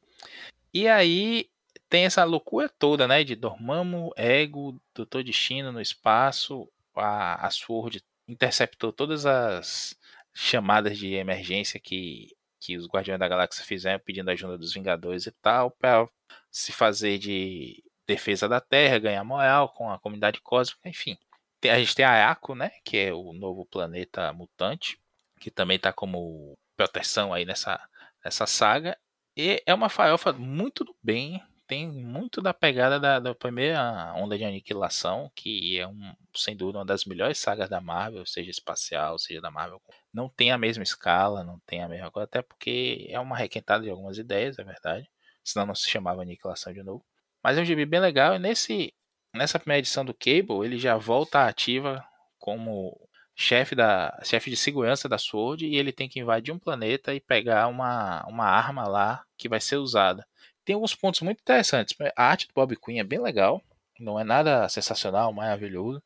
[0.72, 1.49] E aí
[1.89, 3.22] tem essa loucura toda, né?
[3.22, 9.97] De Dormammu, Ego, Doutor Destino no espaço, a, a Sword interceptou todas as
[10.35, 12.28] chamadas de emergência que,
[12.61, 16.09] que os Guardiões da Galáxia fizeram pedindo ajuda dos Vingadores e tal, para
[16.51, 21.16] se fazer de defesa da Terra, ganhar moral com a comunidade cósmica, enfim.
[21.64, 25.01] A gente tem a né, que é o novo planeta mutante,
[25.41, 27.80] que também está como proteção aí nessa,
[28.22, 28.99] nessa saga.
[29.37, 34.36] E é uma farofa muito do bem, tem muito da pegada da, da, primeira onda
[34.36, 39.18] de aniquilação, que é um, sem dúvida uma das melhores sagas da Marvel, seja espacial,
[39.18, 39.80] seja da Marvel.
[40.12, 43.84] Não tem a mesma escala, não tem a mesma coisa, até porque é uma requentada
[43.84, 45.08] de algumas ideias, é verdade.
[45.42, 47.04] Senão não se chamava aniquilação de novo.
[47.42, 48.94] Mas é um gibi bem legal, e nesse,
[49.34, 52.04] nessa primeira edição do Cable, ele já volta ativa
[52.38, 52.98] como
[53.36, 57.20] chefe da chefe de segurança da Sword e ele tem que invadir um planeta e
[57.20, 60.24] pegar uma, uma arma lá que vai ser usada
[60.64, 61.96] tem alguns pontos muito interessantes.
[62.16, 63.62] A arte do Bob Quinn é bem legal,
[63.98, 66.02] não é nada sensacional, maravilhoso,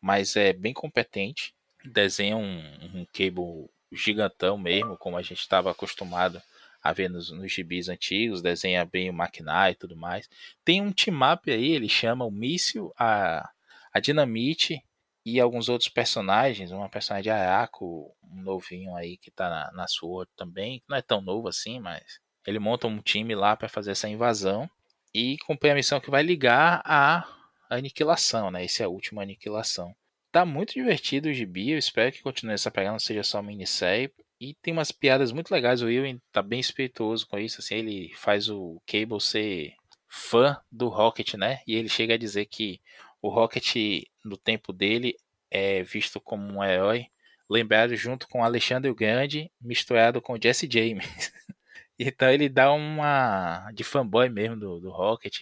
[0.00, 1.54] mas é bem competente.
[1.84, 2.58] Desenha um,
[2.94, 6.42] um cable gigantão mesmo, como a gente estava acostumado
[6.82, 10.28] a ver nos, nos gibis antigos, desenha bem o Maquinar e tudo mais.
[10.64, 13.48] Tem um team-up aí, ele chama o Míssil, a,
[13.92, 14.82] a Dinamite
[15.24, 19.88] e alguns outros personagens, uma personagem de Ayako, um novinho aí que tá na, na
[19.88, 23.92] Sword também, não é tão novo assim, mas ele monta um time lá para fazer
[23.92, 24.70] essa invasão
[25.14, 27.26] e cumprir a missão que vai ligar a
[27.68, 28.64] aniquilação, né?
[28.64, 29.94] Essa é a última aniquilação.
[30.30, 34.12] Tá muito divertido o gibi, eu espero que continue essa pegada, não seja só minissérie.
[34.38, 38.12] E tem umas piadas muito legais, o Will tá bem espirituoso com isso, assim, ele
[38.14, 39.74] faz o Cable ser
[40.06, 41.60] fã do Rocket, né?
[41.66, 42.80] E ele chega a dizer que
[43.22, 43.74] o Rocket,
[44.22, 45.16] no tempo dele,
[45.50, 47.06] é visto como um herói,
[47.48, 51.32] lembrado junto com Alexandre o Grande, misturado com Jesse James.
[51.98, 55.40] Então ele dá uma de fanboy mesmo do, do Rocket.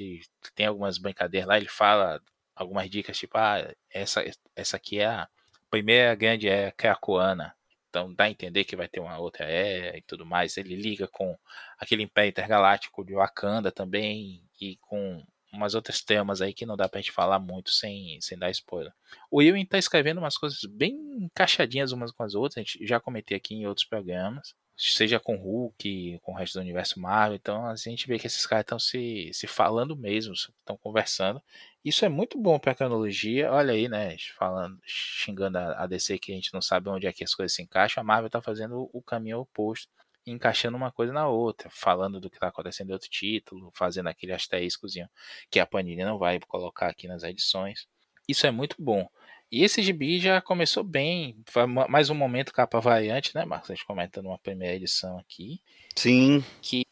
[0.55, 2.20] Tem algumas brincadeiras lá, ele fala
[2.55, 4.24] algumas dicas, tipo, ah, essa,
[4.55, 5.28] essa aqui é a
[5.70, 7.55] primeira grande é Krakoana.
[7.88, 10.57] Então dá a entender que vai ter uma outra era e tudo mais.
[10.57, 11.36] Ele liga com
[11.78, 16.88] aquele Império Intergaláctico de Wakanda também e com umas outras temas aí que não dá
[16.88, 18.92] pra gente falar muito sem, sem dar spoiler.
[19.30, 22.98] O Ewing tá escrevendo umas coisas bem encaixadinhas umas com as outras, a gente já
[22.98, 27.66] comentei aqui em outros programas, seja com Hulk, com o resto do universo Marvel, então
[27.66, 31.41] a gente vê que esses caras estão se, se falando mesmo, estão conversando.
[31.85, 36.33] Isso é muito bom pra cronologia, olha aí, né, falando, xingando a, a DC que
[36.33, 38.89] a gente não sabe onde é que as coisas se encaixam, a Marvel tá fazendo
[38.93, 39.89] o caminho oposto
[40.27, 44.33] encaixando uma coisa na outra, falando do que está acontecendo em outro título, fazendo aquele
[44.33, 45.09] asteriscozinho
[45.51, 47.87] que a Panini não vai colocar aqui nas edições.
[48.27, 49.07] Isso é muito bom.
[49.51, 51.36] E esse gibi já começou bem.
[51.88, 53.70] Mais um momento capa variante, né, Marcos?
[53.70, 55.61] A gente comentando uma primeira edição aqui.
[55.95, 56.45] Sim.
[56.61, 56.84] Que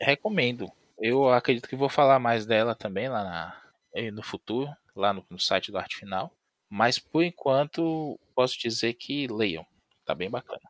[0.00, 0.70] recomendo.
[0.98, 5.38] Eu acredito que vou falar mais dela também lá na, no futuro, lá no, no
[5.38, 6.30] site do Arte Final.
[6.68, 9.64] Mas por enquanto, posso dizer que leiam.
[10.04, 10.60] Tá bem bacana.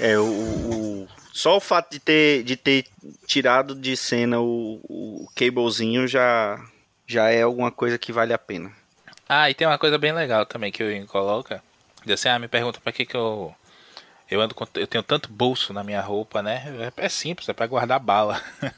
[0.00, 2.86] É, o, o, só o fato de ter, de ter
[3.26, 6.58] tirado de cena o, o cablezinho já,
[7.06, 8.72] já é alguma coisa que vale a pena.
[9.34, 11.62] Ah, e tem uma coisa bem legal também que o Ian coloca.
[12.04, 13.54] Diz assim, ah, me pergunta pra que que eu...
[14.30, 16.92] Eu ando com, eu tenho tanto bolso na minha roupa, né?
[16.98, 18.38] É, é simples, é para guardar bala.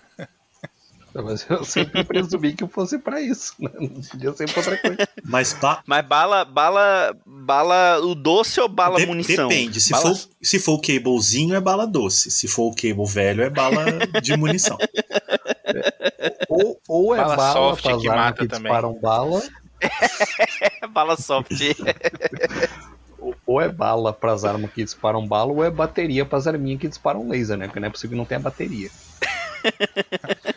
[1.13, 3.71] Mas eu sempre presumi que fosse para isso, né?
[3.81, 5.09] Não podia ser pra outra coisa.
[5.25, 9.49] Mas, ba Mas bala, bala, bala, o doce ou bala de munição?
[9.49, 9.81] Depende.
[9.81, 10.15] Se, bala...
[10.15, 12.31] for, se for o cablezinho, é bala doce.
[12.31, 13.85] Se for o cable velho, é bala
[14.23, 14.79] de munição.
[16.49, 18.71] Ou, ou é bala, bala soft que mata que também.
[18.71, 19.43] disparam bala.
[20.91, 21.51] bala soft.
[23.47, 26.81] ou é bala para as armas que disparam bala, ou é bateria para as arminhas
[26.81, 27.67] que disparam laser, né?
[27.67, 28.91] Porque não é possível que não tenha bateria.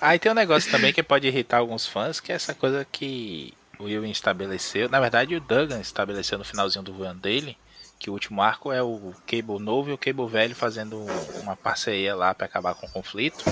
[0.00, 3.52] Aí tem um negócio também que pode irritar alguns fãs, que é essa coisa que
[3.78, 4.88] o Will estabeleceu.
[4.88, 7.56] Na verdade, o Duggan estabeleceu no finalzinho do run dele,
[7.98, 11.04] que o último arco é o Cable novo e o Cable velho fazendo
[11.42, 13.44] uma parceria lá para acabar com o conflito.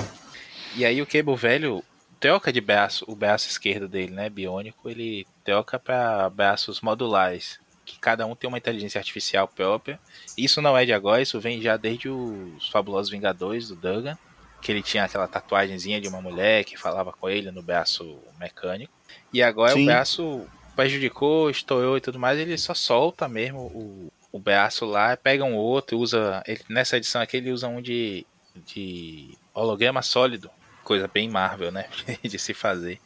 [0.76, 1.82] E aí o Cable velho
[2.20, 7.98] troca de braço, o braço esquerdo dele, né, biônico, ele troca para braços modulares, que
[7.98, 9.98] cada um tem uma inteligência artificial própria.
[10.36, 14.18] Isso não é de agora, isso vem já desde os Fabulosos Vingadores do Duggan
[14.60, 18.92] que ele tinha aquela tatuagemzinha de uma mulher que falava com ele no braço mecânico.
[19.32, 19.82] E agora Sim.
[19.82, 25.16] o braço prejudicou, estourou e tudo mais, ele só solta mesmo o, o braço lá,
[25.16, 26.42] pega um outro, usa.
[26.46, 28.26] Ele, nessa edição aqui ele usa um de,
[28.66, 30.50] de holograma sólido.
[30.86, 31.86] Coisa bem Marvel, né?
[32.22, 33.00] de se fazer.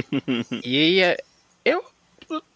[0.64, 1.18] e aí é,
[1.62, 1.84] eu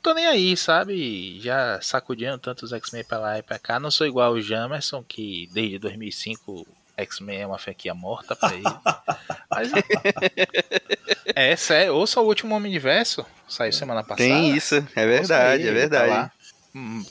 [0.02, 1.38] tô nem aí, sabe?
[1.40, 3.78] Já sacudindo tantos X-Men pra lá e pra cá.
[3.78, 6.66] Não sou igual o Jamerson, que desde 2005
[6.96, 8.64] X-Men é uma franquia morta pra ele.
[9.50, 9.70] Mas
[11.34, 14.26] é, sério, ouça o último Homem-Universo, saiu semana passada.
[14.26, 16.12] Tem isso, é verdade, é verdade.
[16.12, 16.32] Tá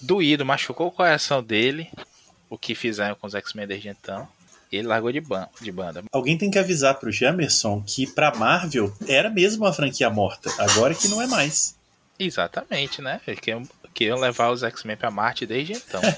[0.02, 1.88] doído, machucou o coração dele,
[2.50, 4.28] o que fizeram com os X-Men desde então.
[4.72, 6.04] E ele largou de, ban de banda.
[6.12, 10.96] Alguém tem que avisar pro Jamerson que pra Marvel era mesmo uma franquia morta, agora
[10.96, 11.76] que não é mais.
[12.18, 13.20] Exatamente, né?
[13.28, 16.02] Eles queriam, queriam levar os X-Men pra Marte desde então.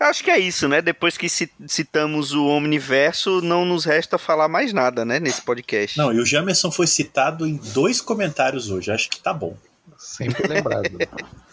[0.00, 0.80] Acho que é isso, né?
[0.80, 5.20] Depois que citamos o Omniverso, não nos resta falar mais nada, né?
[5.20, 5.98] Nesse podcast.
[5.98, 8.90] Não, e o Jamerson foi citado em dois comentários hoje.
[8.90, 9.54] Acho que tá bom.
[9.98, 10.88] Sempre lembrado.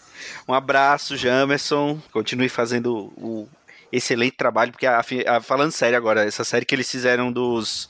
[0.48, 2.00] um abraço, Jamerson.
[2.10, 3.46] Continue fazendo o
[3.92, 7.88] excelente trabalho, porque a, a, falando sério agora, essa série que eles fizeram dos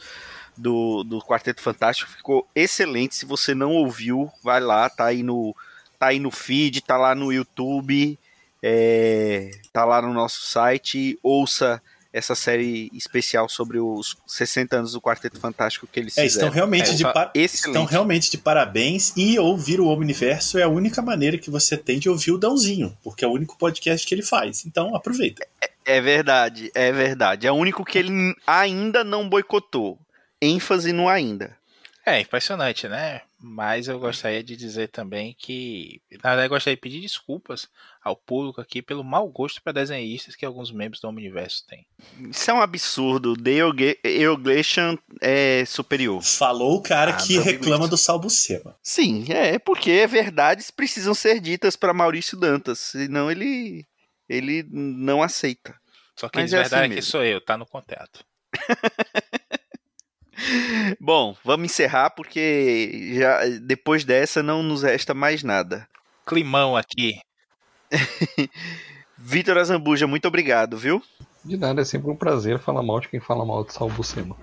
[0.57, 3.15] do, do Quarteto Fantástico ficou excelente.
[3.15, 5.55] Se você não ouviu, vai lá, tá aí no
[5.99, 8.19] tá aí no feed, tá lá no YouTube.
[8.61, 11.81] É, tá lá no nosso site, ouça
[12.13, 16.49] essa série especial sobre os 60 anos do Quarteto Fantástico que eles é, fizeram.
[16.49, 17.31] Estão realmente, é, de par...
[17.35, 21.99] estão realmente de parabéns e ouvir o Omniverso é a única maneira que você tem
[21.99, 24.65] de ouvir o Dãozinho, porque é o único podcast que ele faz.
[24.65, 25.47] Então aproveita.
[25.61, 27.47] É, é verdade, é verdade.
[27.47, 29.99] É o único que ele ainda não boicotou.
[30.41, 31.57] ênfase no ainda.
[32.07, 33.21] É impressionante, né?
[33.41, 37.69] Mas eu gostaria de dizer também que, na verdade, eu gostaria de pedir desculpas
[38.03, 41.87] ao público aqui pelo mau gosto para desenhistas que alguns membros do Omniverso têm.
[42.31, 43.37] Isso é um absurdo.
[43.37, 43.59] The
[44.03, 46.21] Eogation é superior.
[46.21, 48.75] Falou o cara ah, que reclama do Salbucema.
[48.83, 53.87] Sim, é porque verdades precisam ser ditas para Maurício Dantas, senão ele
[54.29, 55.75] ele não aceita.
[56.17, 58.25] Só que a é verdade assim é que sou eu, tá no contato.
[61.01, 65.89] Bom, vamos encerrar porque já depois dessa não nos resta mais nada.
[66.25, 67.19] Climão aqui.
[69.17, 71.03] Vitor Azambuja, muito obrigado, viu?
[71.45, 74.37] De nada, é sempre um prazer falar mal de quem fala mal de Salvo Buscema.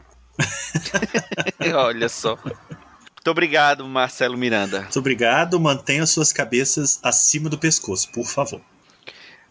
[1.75, 2.35] Olha só.
[2.35, 4.81] Muito obrigado, Marcelo Miranda.
[4.81, 5.59] Muito obrigado.
[5.59, 8.61] Mantenha suas cabeças acima do pescoço, por favor.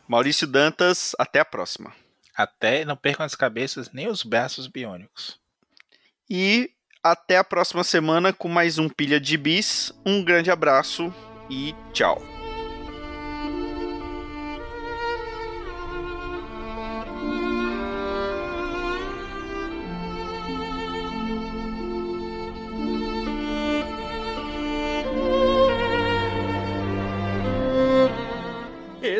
[0.06, 1.92] Maurício Dantas, até a próxima.
[2.36, 5.38] Até não percam as cabeças nem os braços biônicos.
[6.28, 6.70] E
[7.02, 9.92] até a próxima semana com mais um Pilha de Bis.
[10.06, 11.12] Um grande abraço
[11.50, 12.33] e tchau.